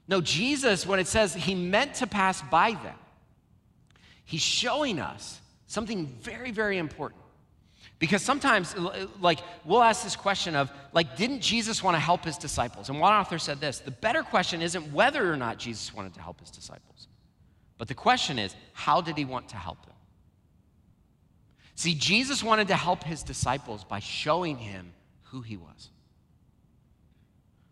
No, 0.07 0.21
Jesus, 0.21 0.85
when 0.85 0.99
it 0.99 1.07
says 1.07 1.33
he 1.33 1.53
meant 1.53 1.95
to 1.95 2.07
pass 2.07 2.41
by 2.41 2.71
them, 2.71 2.95
he's 4.23 4.41
showing 4.41 4.99
us 4.99 5.41
something 5.67 6.07
very, 6.21 6.51
very 6.51 6.77
important. 6.77 7.21
Because 7.99 8.21
sometimes, 8.21 8.75
like, 9.21 9.39
we'll 9.65 9.81
ask 9.81 10.03
this 10.03 10.15
question 10.15 10.55
of, 10.55 10.71
like, 10.93 11.17
didn't 11.17 11.41
Jesus 11.41 11.83
want 11.83 11.95
to 11.95 11.99
help 11.99 12.23
his 12.23 12.37
disciples? 12.37 12.89
And 12.89 12.99
one 12.99 13.11
author 13.11 13.39
said 13.39 13.59
this 13.59 13.79
the 13.79 13.91
better 13.91 14.23
question 14.23 14.61
isn't 14.61 14.93
whether 14.93 15.31
or 15.31 15.35
not 15.35 15.57
Jesus 15.57 15.93
wanted 15.93 16.13
to 16.13 16.21
help 16.21 16.39
his 16.39 16.51
disciples, 16.51 17.07
but 17.77 17.87
the 17.87 17.95
question 17.95 18.37
is, 18.37 18.55
how 18.73 19.01
did 19.01 19.17
he 19.17 19.25
want 19.25 19.49
to 19.49 19.55
help 19.55 19.83
them? 19.85 19.95
See, 21.73 21.95
Jesus 21.95 22.43
wanted 22.43 22.69
to 22.69 22.75
help 22.75 23.03
his 23.03 23.23
disciples 23.23 23.83
by 23.83 23.99
showing 23.99 24.57
him 24.57 24.93
who 25.23 25.41
he 25.41 25.57
was, 25.57 25.89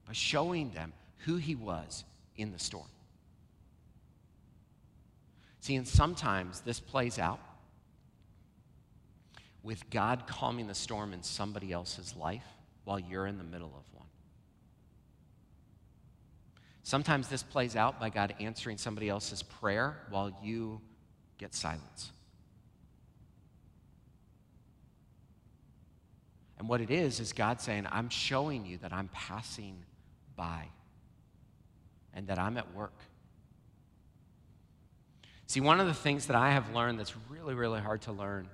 by 0.07 0.13
showing 0.13 0.71
them 0.71 0.91
who 1.19 1.37
he 1.37 1.55
was 1.55 2.03
in 2.37 2.51
the 2.51 2.59
storm. 2.59 2.87
See, 5.61 5.75
and 5.75 5.87
sometimes 5.87 6.61
this 6.61 6.79
plays 6.79 7.17
out 7.17 7.39
with 9.63 9.89
God 9.89 10.27
calming 10.27 10.67
the 10.67 10.75
storm 10.75 11.11
in 11.11 11.23
somebody 11.23 11.71
else's 11.71 12.15
life 12.15 12.45
while 12.83 12.99
you're 12.99 13.25
in 13.25 13.39
the 13.39 13.43
middle 13.43 13.73
of 13.75 13.97
one. 13.97 14.05
Sometimes 16.83 17.29
this 17.29 17.41
plays 17.41 17.75
out 17.75 17.99
by 17.99 18.11
God 18.11 18.35
answering 18.39 18.77
somebody 18.77 19.09
else's 19.09 19.41
prayer 19.41 19.97
while 20.11 20.31
you 20.43 20.81
get 21.39 21.55
silence. 21.55 22.11
And 26.59 26.69
what 26.69 26.79
it 26.79 26.91
is, 26.91 27.19
is 27.19 27.33
God 27.33 27.59
saying, 27.59 27.87
I'm 27.91 28.09
showing 28.09 28.65
you 28.65 28.77
that 28.77 28.93
I'm 28.93 29.09
passing 29.09 29.83
by 30.35 30.67
and 32.15 32.27
that 32.27 32.39
I'm 32.39 32.57
at 32.57 32.73
work. 32.73 32.97
See, 35.47 35.59
one 35.59 35.79
of 35.79 35.85
the 35.85 35.93
things 35.93 36.25
that 36.27 36.35
I 36.35 36.51
have 36.51 36.73
learned 36.73 36.99
that's 36.99 37.13
really, 37.29 37.53
really 37.53 37.79
hard 37.79 38.01
to 38.03 38.11
learn 38.11 38.49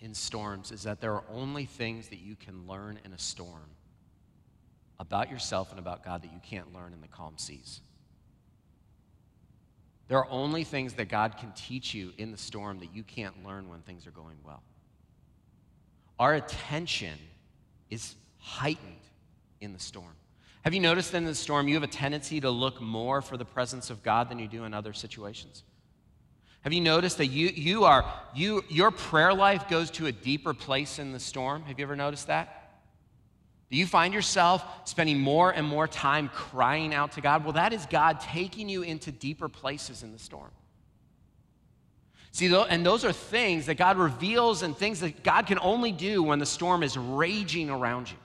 in 0.00 0.12
storms 0.12 0.70
is 0.72 0.82
that 0.82 1.00
there 1.00 1.14
are 1.14 1.24
only 1.32 1.64
things 1.64 2.08
that 2.08 2.18
you 2.18 2.36
can 2.36 2.66
learn 2.66 2.98
in 3.04 3.12
a 3.12 3.18
storm 3.18 3.70
about 4.98 5.30
yourself 5.30 5.70
and 5.70 5.78
about 5.78 6.04
God 6.04 6.22
that 6.22 6.32
you 6.32 6.40
can't 6.42 6.74
learn 6.74 6.92
in 6.92 7.00
the 7.00 7.08
calm 7.08 7.34
seas. 7.38 7.80
There 10.08 10.18
are 10.18 10.28
only 10.28 10.64
things 10.64 10.94
that 10.94 11.08
God 11.08 11.36
can 11.38 11.52
teach 11.52 11.94
you 11.94 12.12
in 12.18 12.32
the 12.32 12.36
storm 12.36 12.80
that 12.80 12.94
you 12.94 13.02
can't 13.02 13.46
learn 13.46 13.68
when 13.68 13.80
things 13.80 14.06
are 14.06 14.10
going 14.10 14.36
well. 14.44 14.62
Our 16.18 16.34
attention 16.34 17.16
is 17.88 18.16
heightened 18.38 19.00
in 19.60 19.72
the 19.72 19.78
storm. 19.78 20.16
Have 20.62 20.74
you 20.74 20.80
noticed 20.80 21.14
in 21.14 21.24
the 21.24 21.34
storm 21.34 21.68
you 21.68 21.74
have 21.74 21.82
a 21.82 21.86
tendency 21.86 22.40
to 22.40 22.50
look 22.50 22.80
more 22.80 23.22
for 23.22 23.36
the 23.36 23.44
presence 23.44 23.88
of 23.90 24.02
God 24.02 24.28
than 24.28 24.38
you 24.38 24.46
do 24.46 24.64
in 24.64 24.74
other 24.74 24.92
situations? 24.92 25.64
Have 26.62 26.74
you 26.74 26.82
noticed 26.82 27.16
that 27.18 27.28
you, 27.28 27.48
you 27.48 27.84
are, 27.84 28.04
you, 28.34 28.62
your 28.68 28.90
prayer 28.90 29.32
life 29.32 29.68
goes 29.68 29.90
to 29.92 30.06
a 30.06 30.12
deeper 30.12 30.52
place 30.52 30.98
in 30.98 31.12
the 31.12 31.20
storm? 31.20 31.62
Have 31.62 31.78
you 31.78 31.84
ever 31.84 31.96
noticed 31.96 32.26
that? 32.26 32.56
Do 33.70 33.76
you 33.76 33.86
find 33.86 34.12
yourself 34.12 34.64
spending 34.84 35.18
more 35.18 35.50
and 35.50 35.66
more 35.66 35.86
time 35.88 36.28
crying 36.28 36.92
out 36.92 37.12
to 37.12 37.20
God? 37.20 37.44
Well, 37.44 37.54
that 37.54 37.72
is 37.72 37.86
God 37.86 38.20
taking 38.20 38.68
you 38.68 38.82
into 38.82 39.12
deeper 39.12 39.48
places 39.48 40.02
in 40.02 40.12
the 40.12 40.18
storm. 40.18 40.50
See, 42.32 42.54
and 42.68 42.84
those 42.84 43.04
are 43.04 43.12
things 43.12 43.66
that 43.66 43.76
God 43.76 43.96
reveals 43.96 44.62
and 44.62 44.76
things 44.76 45.00
that 45.00 45.22
God 45.22 45.46
can 45.46 45.58
only 45.60 45.92
do 45.92 46.22
when 46.22 46.38
the 46.38 46.46
storm 46.46 46.82
is 46.82 46.98
raging 46.98 47.70
around 47.70 48.10
you. 48.10 48.16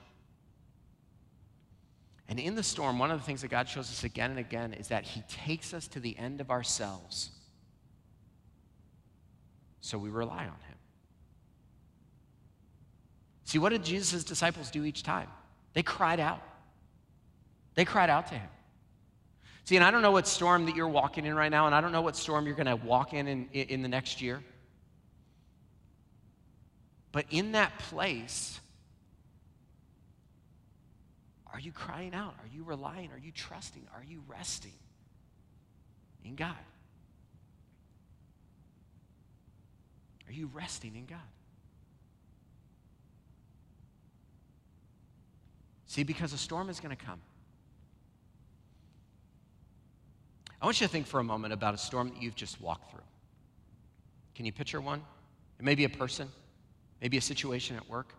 And 2.28 2.40
in 2.40 2.54
the 2.54 2.62
storm, 2.62 2.98
one 2.98 3.10
of 3.10 3.20
the 3.20 3.24
things 3.24 3.42
that 3.42 3.48
God 3.48 3.68
shows 3.68 3.90
us 3.90 4.02
again 4.02 4.30
and 4.30 4.40
again 4.40 4.72
is 4.72 4.88
that 4.88 5.04
He 5.04 5.22
takes 5.28 5.72
us 5.72 5.86
to 5.88 6.00
the 6.00 6.18
end 6.18 6.40
of 6.40 6.50
ourselves 6.50 7.30
so 9.86 9.98
we 9.98 10.10
rely 10.10 10.38
on 10.38 10.46
him. 10.46 10.78
See, 13.44 13.58
what 13.58 13.68
did 13.68 13.84
Jesus' 13.84 14.24
disciples 14.24 14.70
do 14.70 14.84
each 14.84 15.04
time? 15.04 15.28
They 15.74 15.84
cried 15.84 16.18
out. 16.18 16.42
They 17.76 17.84
cried 17.84 18.10
out 18.10 18.26
to 18.28 18.34
him. 18.34 18.48
See, 19.64 19.76
and 19.76 19.84
I 19.84 19.92
don't 19.92 20.02
know 20.02 20.10
what 20.10 20.26
storm 20.26 20.66
that 20.66 20.74
you're 20.74 20.88
walking 20.88 21.24
in 21.24 21.36
right 21.36 21.50
now, 21.50 21.66
and 21.66 21.74
I 21.74 21.80
don't 21.80 21.92
know 21.92 22.02
what 22.02 22.16
storm 22.16 22.46
you're 22.46 22.56
going 22.56 22.66
to 22.66 22.76
walk 22.76 23.14
in, 23.14 23.28
in 23.28 23.48
in 23.52 23.82
the 23.82 23.88
next 23.88 24.20
year. 24.20 24.42
But 27.12 27.26
in 27.30 27.52
that 27.52 27.78
place, 27.78 28.60
are 31.56 31.60
you 31.60 31.72
crying 31.72 32.14
out? 32.14 32.34
Are 32.38 32.48
you 32.54 32.64
relying? 32.64 33.10
Are 33.12 33.18
you 33.18 33.32
trusting? 33.32 33.80
Are 33.94 34.04
you 34.06 34.22
resting 34.28 34.74
in 36.22 36.34
God? 36.34 36.54
Are 40.28 40.32
you 40.32 40.50
resting 40.52 40.94
in 40.96 41.06
God? 41.06 41.18
See, 45.86 46.02
because 46.02 46.34
a 46.34 46.38
storm 46.38 46.68
is 46.68 46.78
going 46.78 46.94
to 46.94 47.02
come. 47.02 47.22
I 50.60 50.66
want 50.66 50.78
you 50.78 50.86
to 50.86 50.92
think 50.92 51.06
for 51.06 51.20
a 51.20 51.24
moment 51.24 51.54
about 51.54 51.72
a 51.72 51.78
storm 51.78 52.10
that 52.10 52.20
you've 52.22 52.36
just 52.36 52.60
walked 52.60 52.90
through. 52.90 53.00
Can 54.34 54.44
you 54.44 54.52
picture 54.52 54.82
one? 54.82 55.00
It 55.58 55.64
may 55.64 55.74
be 55.74 55.84
a 55.84 55.88
person, 55.88 56.28
maybe 57.00 57.16
a 57.16 57.22
situation 57.22 57.76
at 57.76 57.88
work. 57.88 58.12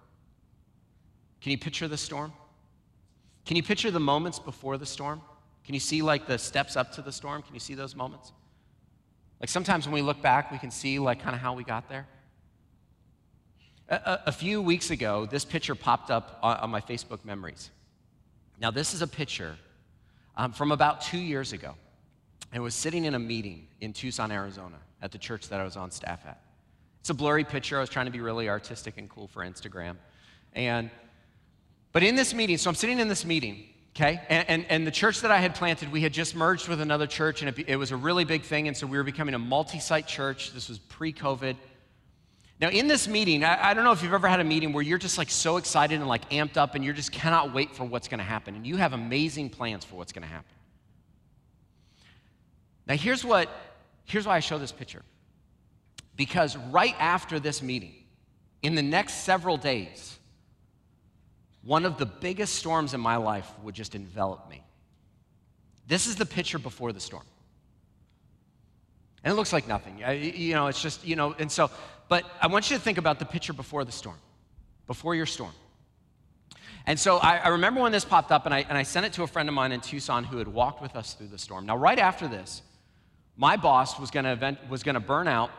Can 1.39 1.51
you 1.51 1.59
picture 1.59 1.87
the 1.87 1.97
storm? 1.97 2.33
Can 3.47 3.55
you 3.55 3.63
picture 3.63 3.89
the 3.89 3.99
moments 3.99 4.39
before 4.39 4.77
the 4.77 4.85
storm? 4.85 5.21
Can 5.63 5.73
you 5.73 5.79
see 5.79 6.01
like 6.01 6.27
the 6.27 6.37
steps 6.37 6.75
up 6.75 6.91
to 6.93 7.01
the 7.01 7.13
storm? 7.13 7.41
Can 7.41 7.53
you 7.53 7.61
see 7.61 7.75
those 7.75 7.95
moments? 7.95 8.33
Like 9.39 9.49
sometimes 9.49 9.85
when 9.87 9.93
we 9.93 10.01
look 10.01 10.21
back, 10.21 10.51
we 10.51 10.57
can 10.57 10.69
see 10.69 10.99
like 10.99 11.21
kind 11.21 11.33
of 11.33 11.41
how 11.41 11.53
we 11.53 11.63
got 11.63 11.87
there. 11.87 12.07
A, 13.87 14.19
a, 14.25 14.31
few 14.33 14.61
weeks 14.61 14.91
ago, 14.91 15.25
this 15.25 15.45
picture 15.45 15.75
popped 15.75 16.11
up 16.11 16.39
on, 16.43 16.57
on, 16.57 16.69
my 16.69 16.81
Facebook 16.81 17.23
memories. 17.23 17.69
Now, 18.59 18.69
this 18.69 18.93
is 18.93 19.01
a 19.01 19.07
picture 19.07 19.55
um, 20.35 20.51
from 20.51 20.73
about 20.73 20.99
two 20.99 21.17
years 21.17 21.53
ago. 21.53 21.73
I 22.51 22.59
was 22.59 22.75
sitting 22.75 23.05
in 23.05 23.15
a 23.15 23.19
meeting 23.19 23.65
in 23.79 23.93
Tucson, 23.93 24.29
Arizona, 24.29 24.75
at 25.01 25.13
the 25.13 25.17
church 25.17 25.47
that 25.47 25.61
I 25.61 25.63
was 25.63 25.77
on 25.77 25.89
staff 25.91 26.25
at. 26.25 26.41
It's 26.99 27.11
a 27.11 27.13
blurry 27.13 27.45
picture. 27.45 27.77
I 27.77 27.79
was 27.79 27.89
trying 27.89 28.07
to 28.07 28.11
be 28.11 28.19
really 28.19 28.49
artistic 28.49 28.97
and 28.97 29.09
cool 29.09 29.27
for 29.27 29.45
Instagram. 29.45 29.95
And, 30.53 30.89
but 31.97 32.03
in 32.03 32.15
this 32.15 32.31
meeting, 32.31 32.59
so 32.59 32.69
I'm 32.69 32.75
sitting 32.75 32.99
in 32.99 33.07
this 33.07 33.25
meeting, 33.25 33.63
okay? 33.95 34.21
And, 34.29 34.47
and, 34.47 34.65
and, 34.69 34.85
the 34.85 34.91
church 34.91 35.21
that 35.21 35.31
I 35.31 35.39
had 35.39 35.55
planted, 35.55 35.91
we 35.91 36.01
had 36.01 36.13
just 36.13 36.35
merged 36.35 36.67
with 36.67 36.79
another 36.79 37.07
church, 37.07 37.41
and 37.41 37.49
it, 37.49 37.67
it 37.67 37.75
was 37.75 37.89
a 37.89 37.97
really 37.97 38.23
big 38.23 38.43
thing. 38.43 38.67
And 38.67 38.77
so 38.77 38.85
we 38.85 38.97
were 38.97 39.03
becoming 39.03 39.33
a 39.33 39.39
multi 39.39 39.79
site 39.79 40.05
church. 40.05 40.53
This 40.53 40.69
was 40.69 40.77
pre 40.77 41.11
COVID. 41.11 41.55
Now, 42.61 42.69
in 42.69 42.87
this 42.87 43.07
meeting, 43.07 43.43
I, 43.43 43.69
I, 43.69 43.73
don't 43.73 43.83
know 43.83 43.93
if 43.93 44.03
you've 44.03 44.13
ever 44.13 44.27
had 44.27 44.39
a 44.39 44.43
meeting 44.43 44.73
where 44.73 44.83
you're 44.83 44.99
just 44.99 45.17
like 45.17 45.31
so 45.31 45.57
excited 45.57 45.95
and 45.95 46.07
like 46.07 46.29
amped 46.29 46.55
up 46.55 46.75
and 46.75 46.85
you 46.85 46.93
just 46.93 47.11
cannot 47.11 47.51
wait 47.51 47.75
for 47.75 47.83
what's 47.83 48.07
going 48.07 48.19
to 48.19 48.23
happen. 48.23 48.53
And 48.53 48.67
you 48.67 48.77
have 48.77 48.93
amazing 48.93 49.49
plans 49.49 49.83
for 49.83 49.95
what's 49.95 50.11
going 50.11 50.21
to 50.21 50.29
happen. 50.29 50.53
Now, 52.85 52.93
here's 52.95 53.25
what, 53.25 53.49
here's 54.05 54.27
why 54.27 54.35
I 54.35 54.39
show 54.39 54.59
this 54.59 54.71
picture. 54.71 55.01
Because 56.15 56.57
right 56.69 56.95
after 56.99 57.39
this 57.39 57.63
meeting, 57.63 57.95
in 58.61 58.75
the 58.75 58.83
next 58.83 59.23
several 59.23 59.57
days, 59.57 60.13
one 61.67 61.83
of 61.83 61.97
the 61.97 62.05
biggest 62.05 62.55
storms 62.55 62.93
in 62.93 63.01
my 63.01 63.17
life 63.17 63.51
would 63.61 63.75
just 63.75 63.93
envelop 63.93 64.49
me. 64.49 64.63
This 65.85 66.07
is 66.07 66.15
the 66.15 66.25
picture 66.25 66.57
before 66.57 66.93
the 66.93 67.01
storm. 67.01 67.25
And 69.21 69.33
it 69.33 69.35
looks 69.35 69.51
like 69.51 69.67
nothing. 69.67 70.01
You 70.09 70.53
know, 70.53 70.67
it's 70.67 70.81
just, 70.81 71.05
you 71.05 71.17
know, 71.17 71.35
and 71.37 71.51
so, 71.51 71.69
but 72.07 72.23
I 72.41 72.47
want 72.47 72.71
you 72.71 72.77
to 72.77 72.81
think 72.81 72.97
about 72.97 73.19
the 73.19 73.25
picture 73.25 73.51
before 73.51 73.83
the 73.83 73.91
storm, 73.91 74.15
before 74.87 75.13
your 75.13 75.25
storm. 75.25 75.51
And 76.85 76.97
so 76.97 77.17
I, 77.17 77.35
I 77.35 77.47
remember 77.49 77.81
when 77.81 77.91
this 77.91 78.05
popped 78.05 78.31
up, 78.31 78.45
and 78.45 78.55
I, 78.55 78.59
and 78.69 78.77
I 78.77 78.83
sent 78.83 79.05
it 79.05 79.11
to 79.13 79.23
a 79.23 79.27
friend 79.27 79.49
of 79.49 79.55
mine 79.55 79.73
in 79.73 79.81
Tucson 79.81 80.23
who 80.23 80.37
had 80.37 80.47
walked 80.47 80.81
with 80.81 80.95
us 80.95 81.15
through 81.15 81.27
the 81.27 81.37
storm. 81.37 81.65
Now, 81.65 81.75
right 81.75 81.99
after 81.99 82.29
this, 82.29 82.61
my 83.35 83.57
boss 83.57 83.99
was 83.99 84.09
going 84.09 84.23
to 84.23 84.31
event, 84.31 84.59
was 84.69 84.83
to 84.83 85.01
burn 85.01 85.27
out 85.27 85.51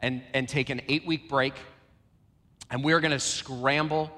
and, 0.00 0.22
and 0.34 0.48
take 0.48 0.70
an 0.70 0.80
eight 0.88 1.06
week 1.06 1.28
break, 1.28 1.54
and 2.68 2.82
we 2.82 2.92
were 2.92 3.00
going 3.00 3.12
to 3.12 3.20
scramble 3.20 4.10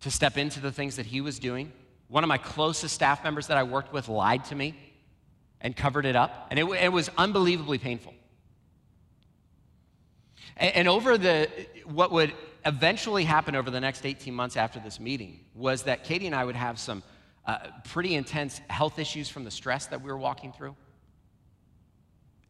to 0.00 0.10
step 0.10 0.36
into 0.36 0.60
the 0.60 0.72
things 0.72 0.96
that 0.96 1.06
he 1.06 1.20
was 1.20 1.38
doing. 1.38 1.72
One 2.08 2.24
of 2.24 2.28
my 2.28 2.38
closest 2.38 2.94
staff 2.94 3.22
members 3.22 3.48
that 3.48 3.56
I 3.56 3.62
worked 3.62 3.92
with 3.92 4.08
lied 4.08 4.44
to 4.46 4.54
me 4.54 4.74
and 5.60 5.76
covered 5.76 6.06
it 6.06 6.16
up, 6.16 6.48
and 6.50 6.58
it, 6.58 6.64
it 6.64 6.92
was 6.92 7.10
unbelievably 7.18 7.78
painful. 7.78 8.14
And, 10.56 10.74
and 10.74 10.88
over 10.88 11.18
the, 11.18 11.48
what 11.84 12.10
would 12.12 12.32
eventually 12.64 13.24
happen 13.24 13.54
over 13.54 13.70
the 13.70 13.80
next 13.80 14.06
18 14.06 14.34
months 14.34 14.56
after 14.56 14.80
this 14.80 14.98
meeting 14.98 15.40
was 15.54 15.84
that 15.84 16.04
Katie 16.04 16.26
and 16.26 16.34
I 16.34 16.44
would 16.44 16.56
have 16.56 16.78
some, 16.78 17.02
uh, 17.46 17.58
pretty 17.84 18.14
intense 18.14 18.60
health 18.68 18.98
issues 18.98 19.28
from 19.28 19.44
the 19.44 19.50
stress 19.50 19.86
that 19.86 20.02
we 20.02 20.10
were 20.10 20.18
walking 20.18 20.52
through. 20.52 20.76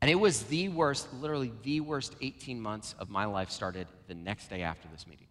And 0.02 0.10
it 0.10 0.14
was 0.14 0.44
the 0.44 0.68
worst, 0.68 1.08
literally 1.20 1.52
the 1.62 1.80
worst 1.80 2.16
18 2.20 2.60
months 2.60 2.94
of 2.98 3.10
my 3.10 3.26
life 3.26 3.50
started 3.50 3.86
the 4.08 4.14
next 4.14 4.48
day 4.48 4.62
after 4.62 4.88
this 4.88 5.06
meeting. 5.06 5.26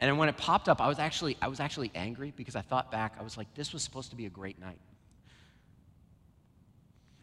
And 0.00 0.18
when 0.18 0.28
it 0.28 0.36
popped 0.36 0.68
up, 0.68 0.80
I 0.80 0.88
was 0.88 0.98
actually, 0.98 1.36
I 1.40 1.48
was 1.48 1.58
actually 1.58 1.90
angry 1.94 2.32
because 2.36 2.54
I 2.54 2.60
thought 2.60 2.90
back, 2.90 3.16
I 3.18 3.22
was 3.22 3.36
like, 3.36 3.52
this 3.54 3.72
was 3.72 3.82
supposed 3.82 4.10
to 4.10 4.16
be 4.16 4.26
a 4.26 4.30
great 4.30 4.60
night. 4.60 4.78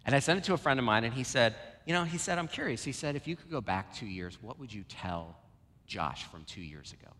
And 0.06 0.16
I 0.16 0.20
sent 0.20 0.40
it 0.40 0.44
to 0.46 0.54
a 0.54 0.58
friend 0.58 0.80
of 0.80 0.86
mine, 0.86 1.04
and 1.04 1.14
he 1.14 1.24
said, 1.24 1.56
You 1.86 1.94
know, 1.94 2.04
he 2.04 2.18
said, 2.18 2.38
I'm 2.38 2.48
curious. 2.48 2.84
He 2.84 2.92
said, 2.92 3.16
If 3.16 3.28
you 3.28 3.36
could 3.36 3.50
go 3.50 3.62
back 3.62 3.94
two 3.94 4.06
years, 4.06 4.38
what 4.42 4.60
would 4.60 4.74
you 4.74 4.84
tell 4.84 5.38
Josh 5.88 6.24
from 6.26 6.44
two 6.44 6.62
years 6.62 6.92
ago? 6.92 7.12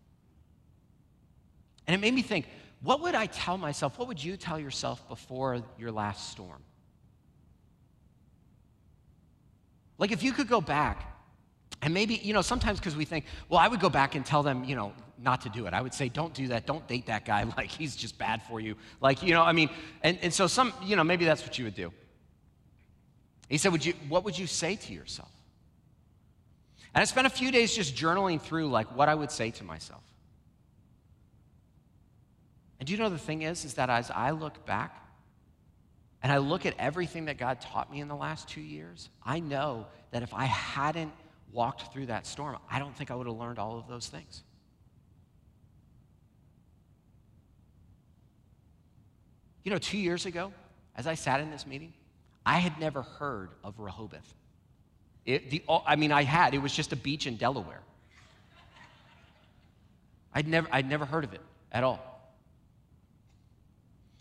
And 1.86 1.94
it 1.94 1.98
made 1.98 2.14
me 2.14 2.22
think, 2.22 2.46
what 2.82 3.00
would 3.00 3.14
I 3.14 3.26
tell 3.26 3.56
myself? 3.56 3.98
What 3.98 4.08
would 4.08 4.22
you 4.22 4.36
tell 4.36 4.58
yourself 4.58 5.08
before 5.08 5.62
your 5.78 5.90
last 5.90 6.30
storm? 6.30 6.62
Like, 9.96 10.12
if 10.12 10.22
you 10.22 10.32
could 10.32 10.48
go 10.48 10.60
back, 10.60 11.10
and 11.80 11.94
maybe, 11.94 12.14
you 12.16 12.34
know, 12.34 12.42
sometimes 12.42 12.78
because 12.78 12.96
we 12.96 13.04
think, 13.04 13.24
well, 13.48 13.60
I 13.60 13.68
would 13.68 13.80
go 13.80 13.88
back 13.88 14.14
and 14.14 14.24
tell 14.24 14.42
them, 14.42 14.64
you 14.64 14.76
know, 14.76 14.92
not 15.18 15.42
to 15.42 15.48
do 15.48 15.66
it. 15.66 15.74
I 15.74 15.80
would 15.80 15.94
say, 15.94 16.08
don't 16.08 16.34
do 16.34 16.48
that. 16.48 16.66
Don't 16.66 16.86
date 16.88 17.06
that 17.06 17.24
guy. 17.24 17.44
Like, 17.56 17.70
he's 17.70 17.94
just 17.94 18.18
bad 18.18 18.42
for 18.42 18.60
you. 18.60 18.74
Like, 19.00 19.22
you 19.22 19.32
know, 19.32 19.42
I 19.42 19.52
mean, 19.52 19.70
and, 20.02 20.18
and 20.22 20.32
so 20.32 20.46
some, 20.46 20.72
you 20.82 20.96
know, 20.96 21.04
maybe 21.04 21.24
that's 21.24 21.42
what 21.42 21.58
you 21.58 21.64
would 21.64 21.74
do. 21.74 21.92
He 23.48 23.58
said, 23.58 23.72
would 23.72 23.84
you, 23.84 23.94
what 24.08 24.24
would 24.24 24.38
you 24.38 24.46
say 24.46 24.76
to 24.76 24.92
yourself? 24.92 25.30
And 26.94 27.02
I 27.02 27.04
spent 27.04 27.26
a 27.26 27.30
few 27.30 27.50
days 27.50 27.74
just 27.74 27.94
journaling 27.94 28.40
through, 28.40 28.68
like, 28.68 28.94
what 28.96 29.08
I 29.08 29.14
would 29.14 29.30
say 29.30 29.50
to 29.52 29.64
myself. 29.64 30.02
And 32.78 32.86
do 32.86 32.92
you 32.92 32.98
know 32.98 33.08
the 33.08 33.18
thing 33.18 33.42
is, 33.42 33.64
is 33.64 33.74
that 33.74 33.90
as 33.90 34.10
I 34.10 34.30
look 34.30 34.64
back 34.66 35.00
and 36.22 36.32
I 36.32 36.38
look 36.38 36.66
at 36.66 36.74
everything 36.78 37.26
that 37.26 37.38
God 37.38 37.60
taught 37.60 37.90
me 37.90 38.00
in 38.00 38.08
the 38.08 38.16
last 38.16 38.48
two 38.48 38.60
years, 38.60 39.10
I 39.24 39.40
know 39.40 39.86
that 40.10 40.22
if 40.22 40.32
I 40.34 40.44
hadn't 40.44 41.12
walked 41.52 41.92
through 41.92 42.06
that 42.06 42.26
storm, 42.26 42.58
I 42.70 42.78
don't 42.78 42.96
think 42.96 43.10
I 43.10 43.14
would 43.14 43.26
have 43.26 43.36
learned 43.36 43.58
all 43.58 43.78
of 43.78 43.88
those 43.88 44.08
things. 44.08 44.42
You 49.64 49.70
know, 49.70 49.78
two 49.78 49.98
years 49.98 50.26
ago, 50.26 50.52
as 50.94 51.06
I 51.06 51.14
sat 51.14 51.40
in 51.40 51.50
this 51.50 51.66
meeting, 51.66 51.92
I 52.46 52.58
had 52.58 52.78
never 52.78 53.02
heard 53.02 53.50
of 53.64 53.78
Rehoboth. 53.80 54.34
It, 55.24 55.50
the, 55.50 55.64
I 55.86 55.96
mean, 55.96 56.12
I 56.12 56.22
had. 56.22 56.52
It 56.52 56.58
was 56.58 56.74
just 56.74 56.92
a 56.92 56.96
beach 56.96 57.26
in 57.26 57.36
Delaware. 57.36 57.80
I'd 60.34 60.46
never, 60.46 60.68
I'd 60.70 60.88
never 60.88 61.06
heard 61.06 61.24
of 61.24 61.32
it 61.32 61.40
at 61.72 61.82
all. 61.82 61.98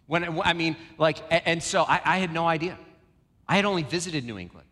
When, 0.08 0.42
I 0.42 0.54
mean, 0.54 0.78
like, 0.98 1.18
and 1.30 1.62
so 1.62 1.84
I, 1.84 2.00
I 2.06 2.18
had 2.20 2.34
no 2.34 2.48
idea. 2.48 2.78
I 3.48 3.58
had 3.58 3.66
only 3.66 3.84
visited 3.84 4.24
New 4.24 4.38
England. 4.38 4.68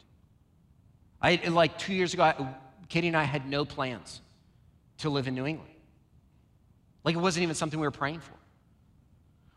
I, 1.21 1.35
like, 1.47 1.77
two 1.77 1.93
years 1.93 2.13
ago, 2.13 2.23
I, 2.23 2.55
Katie 2.87 3.07
and 3.07 3.17
I 3.17 3.23
had 3.23 3.47
no 3.47 3.65
plans 3.65 4.21
to 4.99 5.09
live 5.09 5.27
in 5.27 5.35
New 5.35 5.45
England. 5.45 5.71
Like, 7.03 7.15
it 7.15 7.19
wasn't 7.19 7.43
even 7.43 7.55
something 7.55 7.79
we 7.79 7.87
were 7.87 7.91
praying 7.91 8.21
for. 8.21 8.33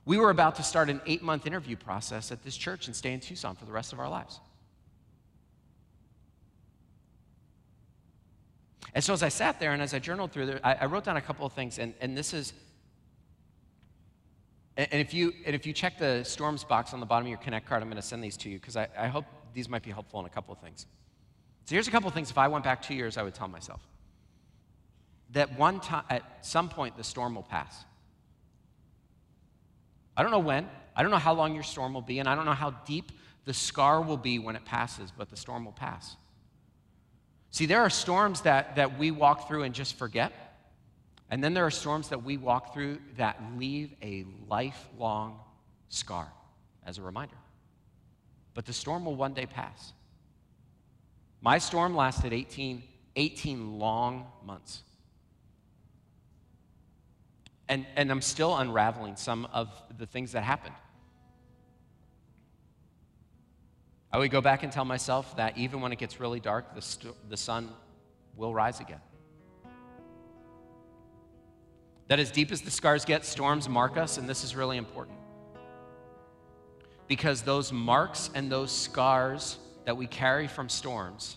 We 0.07 0.19
were 0.19 0.31
about 0.31 0.57
to 0.57 0.63
start 0.63 0.91
an 0.91 1.01
eight 1.07 1.23
month 1.23 1.47
interview 1.47 1.77
process 1.77 2.31
at 2.31 2.43
this 2.43 2.57
church 2.57 2.87
and 2.87 2.95
stay 2.95 3.13
in 3.13 3.21
Tucson 3.21 3.57
for 3.57 3.65
the 3.65 3.73
rest 3.73 3.93
of 3.93 4.01
our 4.01 4.09
lives. 4.09 4.41
And 8.95 9.03
so 9.03 9.13
as 9.13 9.23
I 9.23 9.29
sat 9.29 9.59
there 9.59 9.73
and 9.73 9.83
as 9.83 9.93
I 9.93 9.99
journaled 9.99 10.31
through 10.33 10.47
there, 10.47 10.61
I, 10.63 10.75
I 10.75 10.85
wrote 10.87 11.05
down 11.05 11.17
a 11.17 11.21
couple 11.21 11.45
of 11.45 11.53
things, 11.53 11.79
and, 11.79 11.95
and 12.01 12.17
this 12.17 12.33
is, 12.33 12.53
and, 14.77 14.87
and, 14.93 15.01
if 15.01 15.13
you, 15.13 15.33
and 15.45 15.55
if 15.55 15.67
you 15.67 15.73
check 15.73 15.99
the 15.99 16.23
storms 16.23 16.63
box 16.63 16.95
on 16.95 17.01
the 17.01 17.07
bottom 17.07 17.27
of 17.27 17.31
your 17.31 17.39
Connect 17.39 17.67
card, 17.67 17.83
I'm 17.83 17.89
going 17.89 18.01
to 18.01 18.07
send 18.07 18.23
these 18.23 18.37
to 18.39 18.49
you 18.49 18.61
because 18.61 18.77
I, 18.77 18.87
I 18.97 19.09
hope 19.09 19.25
these 19.53 19.69
might 19.69 19.83
be 19.83 19.91
helpful 19.91 20.21
in 20.21 20.27
a 20.27 20.31
couple 20.31 20.55
of 20.55 20.61
things. 20.61 20.87
So 21.65 21.75
here's 21.75 21.89
a 21.89 21.91
couple 21.91 22.09
of 22.09 22.15
things 22.15 22.31
if 22.31 22.39
I 22.39 22.47
went 22.47 22.63
back 22.63 22.83
two 22.83 22.95
years, 22.95 23.17
I 23.17 23.25
would 23.25 23.35
tell 23.35 23.49
myself. 23.49 23.81
That 25.31 25.59
one 25.59 25.81
time, 25.81 26.05
at 26.09 26.47
some 26.47 26.69
point, 26.69 26.97
the 26.97 27.03
storm 27.03 27.35
will 27.35 27.43
pass. 27.43 27.85
I 30.17 30.23
don't 30.23 30.31
know 30.31 30.39
when. 30.39 30.69
I 30.97 31.03
don't 31.03 31.11
know 31.11 31.19
how 31.19 31.35
long 31.35 31.55
your 31.55 31.63
storm 31.63 31.95
will 31.95 32.03
be, 32.03 32.19
and 32.19 32.29
I 32.29 32.35
don't 32.35 32.45
know 32.45 32.53
how 32.53 32.71
deep 32.87 33.13
the 33.45 33.55
scar 33.55 34.01
will 34.01 34.17
be 34.17 34.39
when 34.39 34.57
it 34.57 34.65
passes, 34.65 35.13
but 35.17 35.29
the 35.29 35.37
storm 35.37 35.65
will 35.65 35.73
pass. 35.73 36.17
See, 37.51 37.67
there 37.67 37.81
are 37.81 37.91
storms 37.91 38.41
that, 38.43 38.77
that 38.77 38.99
we 38.99 39.11
walk 39.11 39.49
through 39.49 39.63
and 39.63 39.75
just 39.75 39.97
forget. 39.97 40.33
And 41.31 41.43
then 41.43 41.55
there 41.55 41.65
are 41.65 41.71
storms 41.71 42.09
that 42.09 42.23
we 42.23 42.37
walk 42.37 42.75
through 42.75 42.99
that 43.17 43.41
leave 43.57 43.95
a 44.03 44.25
lifelong 44.49 45.41
scar 45.89 46.33
as 46.85 46.99
a 46.99 47.03
reminder. 47.03 47.37
But 48.55 48.67
the 48.67 48.73
storm 48.73 49.05
will 49.05 49.17
one 49.17 49.35
day 49.35 49.47
pass. 49.47 49.93
My 51.41 51.59
storm 51.59 51.95
lasted 51.95 52.33
18, 52.33 52.83
18 53.17 53.79
long 53.79 54.27
months. 54.45 54.83
And, 57.69 57.87
and 57.97 58.11
I'm 58.11 58.21
still 58.21 58.57
unraveling 58.57 59.17
some 59.17 59.47
of 59.53 59.69
the 59.97 60.07
things 60.07 60.33
that 60.33 60.43
happened. 60.43 60.75
I 64.13 64.19
would 64.19 64.31
go 64.31 64.41
back 64.41 64.63
and 64.63 64.71
tell 64.71 64.85
myself 64.85 65.37
that 65.37 65.59
even 65.59 65.81
when 65.81 65.93
it 65.93 65.99
gets 65.99 66.21
really 66.21 66.41
dark, 66.41 66.75
the, 66.75 66.83
st- 66.83 67.15
the 67.29 67.37
sun 67.37 67.71
will 68.37 68.55
rise 68.55 68.81
again. 68.81 69.01
That 72.09 72.21
as 72.21 72.31
deep 72.31 72.53
as 72.53 72.61
the 72.61 72.71
scars 72.71 73.05
get, 73.05 73.25
storms 73.25 73.69
mark 73.69 73.97
us, 73.97 74.19
and 74.19 74.29
this 74.29 74.45
is 74.45 74.55
really 74.55 74.77
important. 74.77 75.19
Because 77.09 77.43
those 77.43 77.73
marks 77.73 78.31
and 78.35 78.53
those 78.53 78.71
scars 78.71 79.59
that 79.85 79.97
we 79.97 80.07
carry 80.07 80.47
from 80.47 80.69
storms 80.69 81.37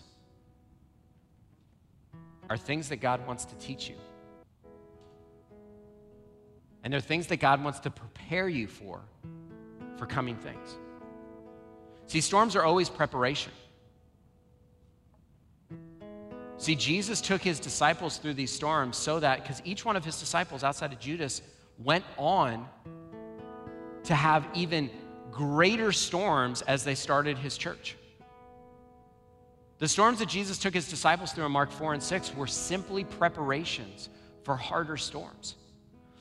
are 2.48 2.56
things 2.56 2.90
that 2.90 2.98
God 2.98 3.26
wants 3.26 3.44
to 3.46 3.54
teach 3.56 3.88
you. 3.88 3.96
And 6.88 6.92
they're 6.94 7.02
things 7.02 7.26
that 7.26 7.36
God 7.36 7.62
wants 7.62 7.80
to 7.80 7.90
prepare 7.90 8.48
you 8.48 8.66
for, 8.66 9.02
for 9.98 10.06
coming 10.06 10.36
things. 10.36 10.78
See, 12.06 12.22
storms 12.22 12.56
are 12.56 12.62
always 12.62 12.88
preparation. 12.88 13.52
See, 16.56 16.74
Jesus 16.74 17.20
took 17.20 17.42
his 17.42 17.60
disciples 17.60 18.16
through 18.16 18.32
these 18.32 18.50
storms 18.50 18.96
so 18.96 19.20
that, 19.20 19.42
because 19.42 19.60
each 19.66 19.84
one 19.84 19.96
of 19.96 20.04
his 20.06 20.18
disciples 20.18 20.64
outside 20.64 20.94
of 20.94 20.98
Judas 20.98 21.42
went 21.78 22.06
on 22.16 22.66
to 24.04 24.14
have 24.14 24.48
even 24.54 24.88
greater 25.30 25.92
storms 25.92 26.62
as 26.62 26.84
they 26.84 26.94
started 26.94 27.36
his 27.36 27.58
church. 27.58 27.98
The 29.76 29.88
storms 29.88 30.20
that 30.20 30.30
Jesus 30.30 30.56
took 30.56 30.72
his 30.72 30.88
disciples 30.88 31.32
through 31.32 31.44
in 31.44 31.52
Mark 31.52 31.70
4 31.70 31.92
and 31.92 32.02
6 32.02 32.34
were 32.34 32.46
simply 32.46 33.04
preparations 33.04 34.08
for 34.42 34.56
harder 34.56 34.96
storms. 34.96 35.56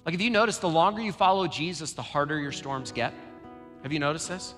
Like, 0.08 0.14
if 0.14 0.22
you 0.22 0.30
notice, 0.30 0.58
the 0.60 0.70
longer 0.70 1.02
you 1.02 1.12
follow 1.12 1.48
Jesus, 1.48 1.92
the 1.92 2.02
harder 2.02 2.40
your 2.40 2.54
storms 2.54 2.94
get. 2.94 3.14
Have 3.84 3.92
you 3.92 4.00
noticed 4.00 4.30
this? 4.30 4.56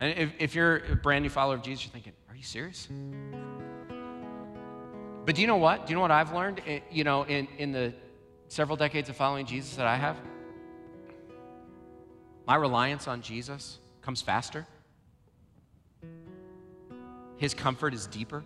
And 0.00 0.18
if, 0.18 0.32
if 0.38 0.54
you're 0.54 0.76
a 0.92 0.94
brand 0.94 1.22
new 1.22 1.30
follower 1.30 1.54
of 1.54 1.62
Jesus, 1.62 1.86
you're 1.86 1.92
thinking, 1.92 2.12
are 2.28 2.36
you 2.36 2.42
serious? 2.42 2.88
But 5.24 5.34
do 5.34 5.40
you 5.40 5.46
know 5.46 5.56
what? 5.56 5.86
Do 5.86 5.92
you 5.92 5.94
know 5.94 6.02
what 6.02 6.10
I've 6.10 6.34
learned, 6.34 6.60
eh, 6.66 6.80
you 6.90 7.04
know, 7.04 7.22
in, 7.22 7.48
in 7.56 7.72
the 7.72 7.94
several 8.48 8.76
decades 8.76 9.08
of 9.08 9.16
following 9.16 9.46
Jesus 9.46 9.76
that 9.76 9.86
I 9.86 9.96
have? 9.96 10.18
My 12.46 12.56
reliance 12.56 13.08
on 13.08 13.22
Jesus 13.22 13.78
comes 14.02 14.20
faster. 14.20 14.66
His 17.38 17.54
comfort 17.54 17.94
is 17.94 18.06
deeper. 18.08 18.44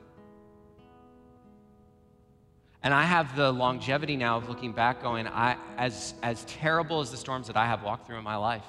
And 2.85 2.93
I 2.93 3.05
have 3.05 3.37
the 3.37 3.53
longevity 3.53 4.17
now 4.17 4.37
of 4.37 4.49
looking 4.49 4.73
back, 4.73 5.03
going, 5.03 5.29
I, 5.29 5.57
as, 5.79 6.15
as 6.23 6.45
terrible 6.47 7.01
as 7.01 7.13
the 7.13 7.17
storms 7.17 7.47
that 7.47 7.57
I 7.57 7.67
have 7.67 7.85
walked 7.85 8.07
through 8.07 8.19
in 8.19 8.25
my 8.25 8.37
life, 8.37 8.65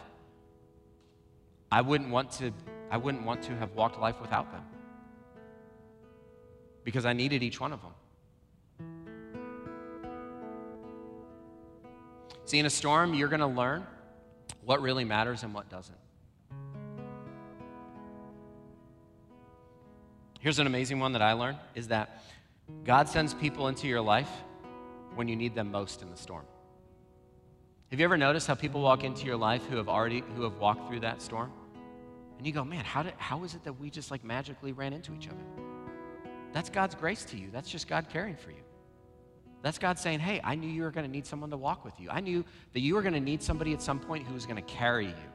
I 1.71 1.82
wouldn't 1.82 2.12
want 2.12 2.32
to, 2.34 2.52
I 2.91 2.97
wouldn't 2.97 3.26
want 3.26 3.41
to 3.43 3.56
have 3.56 3.73
walked 3.73 3.99
life 3.99 4.21
without 4.21 4.52
them. 4.52 4.63
Because 6.84 7.06
I 7.06 7.13
needed 7.13 7.41
each 7.41 7.60
one 7.60 7.73
of 7.73 7.82
them. 7.82 7.91
See, 12.45 12.60
in 12.60 12.67
a 12.67 12.69
storm, 12.69 13.15
you're 13.15 13.30
going 13.30 13.39
to 13.39 13.47
learn 13.47 13.88
what 14.63 14.82
really 14.82 15.06
matters 15.06 15.41
and 15.41 15.54
what 15.56 15.69
doesn't. 15.69 15.97
Here's 20.39 20.60
an 20.60 20.67
amazing 20.67 20.99
one 20.99 21.13
that 21.13 21.21
I 21.21 21.34
learned 21.34 21.58
is 21.73 21.88
that 21.88 22.21
God 22.84 23.08
sends 23.08 23.34
people 23.34 23.68
into 23.68 23.88
your 23.88 24.02
life 24.02 24.30
when 25.16 25.28
you 25.28 25.36
need 25.36 25.56
them 25.56 25.72
most 25.72 26.02
in 26.02 26.10
the 26.10 26.18
storm. 26.18 26.46
Have 27.92 28.00
you 28.00 28.06
ever 28.06 28.18
noticed 28.18 28.48
how 28.48 28.56
people 28.56 28.82
walk 28.82 29.04
into 29.04 29.26
your 29.26 29.38
life 29.38 29.66
who 29.68 29.78
have 29.78 29.88
already 29.88 30.24
who 30.36 30.44
have 30.44 30.58
walked 30.58 30.88
through 30.88 31.02
that 31.02 31.22
storm? 31.22 31.52
And 32.38 32.48
you 32.48 32.52
go, 32.52 32.64
man, 32.64 32.84
how 32.84 33.04
did 33.04 33.14
how 33.18 33.44
is 33.44 33.54
it 33.54 33.64
that 33.64 33.80
we 33.80 33.90
just 33.90 34.10
like 34.12 34.24
magically 34.24 34.72
ran 34.72 34.94
into 34.94 35.14
each 35.14 35.28
other? 35.28 35.44
That's 36.54 36.70
God's 36.70 36.96
grace 36.96 37.24
to 37.26 37.38
you. 37.38 37.50
That's 37.52 37.70
just 37.70 37.88
God 37.88 38.08
caring 38.10 38.36
for 38.36 38.52
you. 38.52 38.64
That's 39.62 39.78
God 39.78 39.98
saying, 39.98 40.20
hey, 40.20 40.42
I 40.44 40.56
knew 40.56 40.68
you 40.68 40.84
were 40.84 40.92
going 40.92 41.06
to 41.06 41.12
need 41.12 41.26
someone 41.26 41.50
to 41.52 41.58
walk 41.58 41.86
with 41.86 42.00
you. 42.00 42.10
I 42.10 42.20
knew 42.20 42.44
that 42.74 42.82
you 42.82 42.96
were 42.96 43.02
going 43.02 43.14
to 43.14 43.20
need 43.20 43.42
somebody 43.42 43.74
at 43.74 43.82
some 43.82 44.00
point 44.00 44.28
who 44.28 44.34
was 44.34 44.46
going 44.46 44.58
to 44.58 44.62
carry 44.64 45.08
you, 45.08 45.30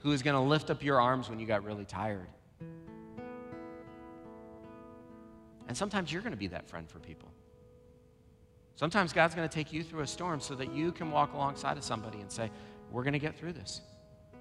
who 0.00 0.10
was 0.10 0.22
going 0.22 0.34
to 0.34 0.40
lift 0.40 0.68
up 0.68 0.82
your 0.82 1.00
arms 1.00 1.30
when 1.30 1.40
you 1.40 1.46
got 1.46 1.64
really 1.64 1.86
tired. 1.86 2.28
And 5.68 5.76
sometimes 5.76 6.12
you're 6.12 6.22
going 6.22 6.32
to 6.32 6.38
be 6.38 6.48
that 6.48 6.68
friend 6.68 6.88
for 6.88 6.98
people. 6.98 7.28
Sometimes 8.76 9.12
God's 9.12 9.34
going 9.34 9.48
to 9.48 9.54
take 9.54 9.72
you 9.72 9.82
through 9.82 10.00
a 10.00 10.06
storm 10.06 10.40
so 10.40 10.54
that 10.54 10.72
you 10.72 10.90
can 10.90 11.10
walk 11.10 11.34
alongside 11.34 11.76
of 11.76 11.84
somebody 11.84 12.20
and 12.20 12.32
say, 12.32 12.50
We're 12.90 13.02
going 13.02 13.12
to 13.12 13.18
get 13.18 13.36
through 13.36 13.52
this. 13.52 13.82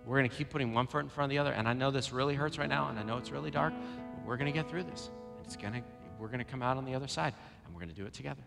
We're 0.05 0.17
going 0.17 0.29
to 0.29 0.35
keep 0.35 0.49
putting 0.49 0.73
one 0.73 0.87
foot 0.87 1.03
in 1.03 1.09
front 1.09 1.25
of 1.25 1.29
the 1.31 1.37
other. 1.37 1.51
And 1.51 1.67
I 1.67 1.73
know 1.73 1.91
this 1.91 2.11
really 2.11 2.35
hurts 2.35 2.57
right 2.57 2.69
now, 2.69 2.89
and 2.89 2.97
I 2.97 3.03
know 3.03 3.17
it's 3.17 3.31
really 3.31 3.51
dark, 3.51 3.73
but 3.73 4.25
we're 4.25 4.37
going 4.37 4.51
to 4.51 4.57
get 4.57 4.69
through 4.69 4.83
this. 4.83 5.09
It's 5.43 5.55
going 5.55 5.73
to, 5.73 5.81
we're 6.17 6.27
going 6.27 6.39
to 6.39 6.45
come 6.45 6.61
out 6.61 6.77
on 6.77 6.85
the 6.85 6.95
other 6.95 7.07
side, 7.07 7.33
and 7.65 7.73
we're 7.73 7.81
going 7.81 7.93
to 7.93 7.95
do 7.95 8.05
it 8.05 8.13
together. 8.13 8.41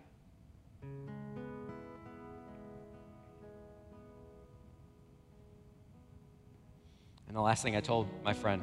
And 7.29 7.37
the 7.37 7.41
last 7.41 7.63
thing 7.63 7.77
I 7.77 7.81
told 7.81 8.09
my 8.25 8.33
friend, 8.33 8.63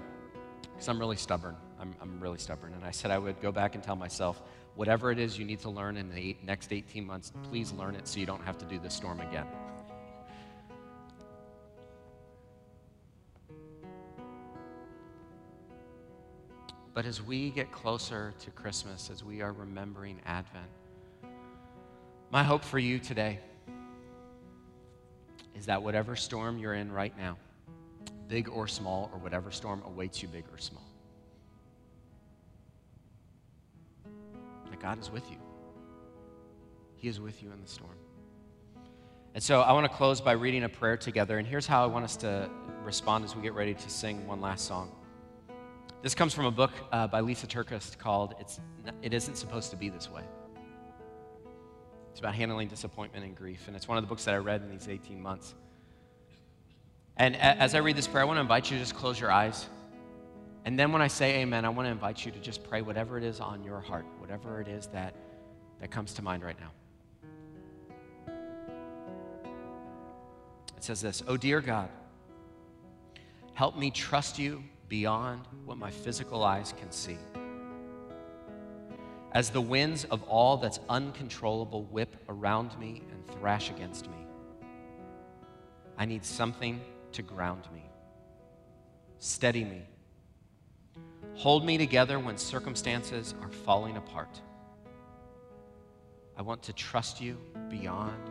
because 0.62 0.88
I'm 0.90 1.00
really 1.00 1.16
stubborn, 1.16 1.56
I'm, 1.80 1.96
I'm 2.02 2.20
really 2.20 2.38
stubborn, 2.38 2.74
and 2.74 2.84
I 2.84 2.92
said 2.92 3.12
I 3.12 3.18
would 3.18 3.42
go 3.42 3.52
back 3.52 3.76
and 3.76 3.84
tell 3.84 3.96
myself, 3.96 4.42
whatever 4.76 5.12
it 5.12 5.20
is 5.20 5.40
you 5.40 5.46
need 5.46 5.60
to 5.60 5.70
learn 5.70 5.98
in 5.98 6.10
the 6.10 6.18
eight, 6.18 6.44
next 6.44 6.74
18 6.74 7.06
months, 7.06 7.32
please 7.44 7.72
learn 7.72 7.96
it 7.96 8.08
so 8.08 8.20
you 8.20 8.26
don't 8.26 8.44
have 8.44 8.58
to 8.58 8.66
do 8.66 8.80
this 8.80 8.94
storm 8.94 9.20
again. 9.22 9.48
But 16.94 17.06
as 17.06 17.22
we 17.22 17.52
get 17.52 17.72
closer 17.72 18.34
to 18.40 18.52
Christmas, 18.52 19.10
as 19.10 19.24
we 19.24 19.42
are 19.42 19.54
remembering 19.54 20.20
Advent, 20.26 20.68
my 22.30 22.44
hope 22.44 22.64
for 22.64 22.78
you 22.78 23.00
today 23.00 23.40
is 25.56 25.66
that 25.68 25.82
whatever 25.82 26.16
storm 26.16 26.58
you're 26.58 26.74
in 26.74 26.92
right 26.92 27.18
now, 27.18 27.38
big 28.28 28.50
or 28.50 28.68
small, 28.68 29.10
or 29.14 29.20
whatever 29.20 29.50
storm 29.50 29.82
awaits 29.86 30.22
you, 30.22 30.28
big 30.28 30.44
or 30.52 30.58
small, 30.58 30.89
that 34.80 34.86
God 34.86 35.00
is 35.00 35.12
with 35.12 35.30
you. 35.30 35.38
He 36.96 37.08
is 37.08 37.20
with 37.20 37.42
you 37.42 37.52
in 37.52 37.62
the 37.62 37.68
storm. 37.68 37.96
And 39.34 39.44
so 39.44 39.62
I 39.62 39.72
want 39.74 39.90
to 39.90 39.96
close 39.96 40.22
by 40.22 40.34
reading 40.34 40.64
a 40.64 40.70
prayer 40.70 40.98
together. 40.98 41.38
And 41.38 41.48
here's 41.48 41.68
how 41.68 41.84
I 41.84 41.88
want 41.88 42.06
us 42.06 42.18
to 42.18 42.50
respond 42.84 43.26
as 43.26 43.36
we 43.36 43.42
get 43.42 43.54
ready 43.54 43.74
to 43.74 43.90
sing 43.90 44.28
one 44.28 44.42
last 44.42 44.66
song. 44.66 44.92
This 46.02 46.16
comes 46.16 46.34
from 46.34 46.46
a 46.46 46.52
book 46.52 46.72
uh, 46.92 47.08
by 47.08 47.22
Lysa 47.22 47.46
TerKeurst 47.46 47.98
called 47.98 48.34
it's, 48.40 48.60
It 49.02 49.14
Isn't 49.14 49.36
Supposed 49.36 49.70
to 49.72 49.76
Be 49.76 49.90
This 49.90 50.10
Way. 50.10 50.24
It's 52.12 52.20
about 52.20 52.36
handling 52.36 52.70
disappointment 52.70 53.26
and 53.26 53.36
grief. 53.36 53.68
And 53.68 53.76
it's 53.76 53.88
one 53.88 53.98
of 53.98 54.04
the 54.04 54.08
books 54.08 54.26
that 54.26 54.34
I 54.34 54.38
read 54.38 54.62
in 54.62 54.70
these 54.70 54.88
18 54.88 55.22
months. 55.22 55.54
And 57.18 57.36
as 57.36 57.76
I 57.76 57.80
read 57.80 57.98
this 57.98 58.08
prayer, 58.08 58.24
I 58.24 58.26
want 58.26 58.38
to 58.38 58.42
invite 58.42 58.72
you 58.72 58.78
to 58.78 58.84
just 58.84 58.96
close 58.96 59.20
your 59.20 59.32
eyes. 59.32 59.68
And 60.66 60.78
then 60.78 60.92
when 60.92 61.02
I 61.02 61.08
say 61.08 61.40
amen, 61.40 61.66
I 61.66 61.70
want 61.70 61.88
to 61.88 61.92
invite 61.92 62.26
you 62.26 62.32
to 62.32 62.40
just 62.40 62.64
pray 62.64 62.82
whatever 62.82 63.18
it 63.18 63.24
is 63.24 63.40
on 63.40 63.64
your 63.64 63.80
heart, 63.80 64.06
whatever 64.20 64.62
it 64.62 64.68
is 64.68 64.88
that, 64.88 65.14
that 65.80 65.90
comes 65.90 66.14
to 66.16 66.22
mind 66.22 66.44
right 66.44 66.58
now. 66.60 66.72
It 70.76 70.84
says 70.84 71.02
this 71.02 71.24
Oh, 71.28 71.38
dear 71.38 71.62
God, 71.62 71.90
help 73.54 73.78
me 73.78 73.92
trust 73.92 74.40
you 74.40 74.64
beyond 74.88 75.42
what 75.66 75.78
my 75.78 75.92
physical 75.92 76.44
eyes 76.44 76.74
can 76.78 76.92
see. 76.92 77.18
As 79.32 79.52
the 79.52 79.62
winds 79.62 80.06
of 80.06 80.24
all 80.24 80.58
that's 80.58 80.80
uncontrollable 80.90 81.84
whip 81.84 82.16
around 82.30 82.78
me 82.80 83.04
and 83.12 83.40
thrash 83.40 83.70
against 83.70 84.08
me, 84.08 84.18
I 85.98 86.06
need 86.06 86.26
something 86.26 86.82
to 87.12 87.22
ground 87.22 87.68
me, 87.74 87.84
steady 89.20 89.64
me, 89.64 89.84
hold 91.40 91.64
me 91.64 91.78
together 91.78 92.20
when 92.20 92.38
circumstances 92.38 93.34
are 93.42 93.48
falling 93.48 93.96
apart. 93.96 94.42
I 96.38 96.42
want 96.42 96.62
to 96.64 96.74
trust 96.74 97.22
you 97.22 97.38
beyond 97.70 98.30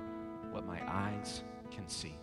what 0.51 0.67
my 0.67 0.79
eyes 0.87 1.43
can 1.71 1.89
see. 1.89 2.15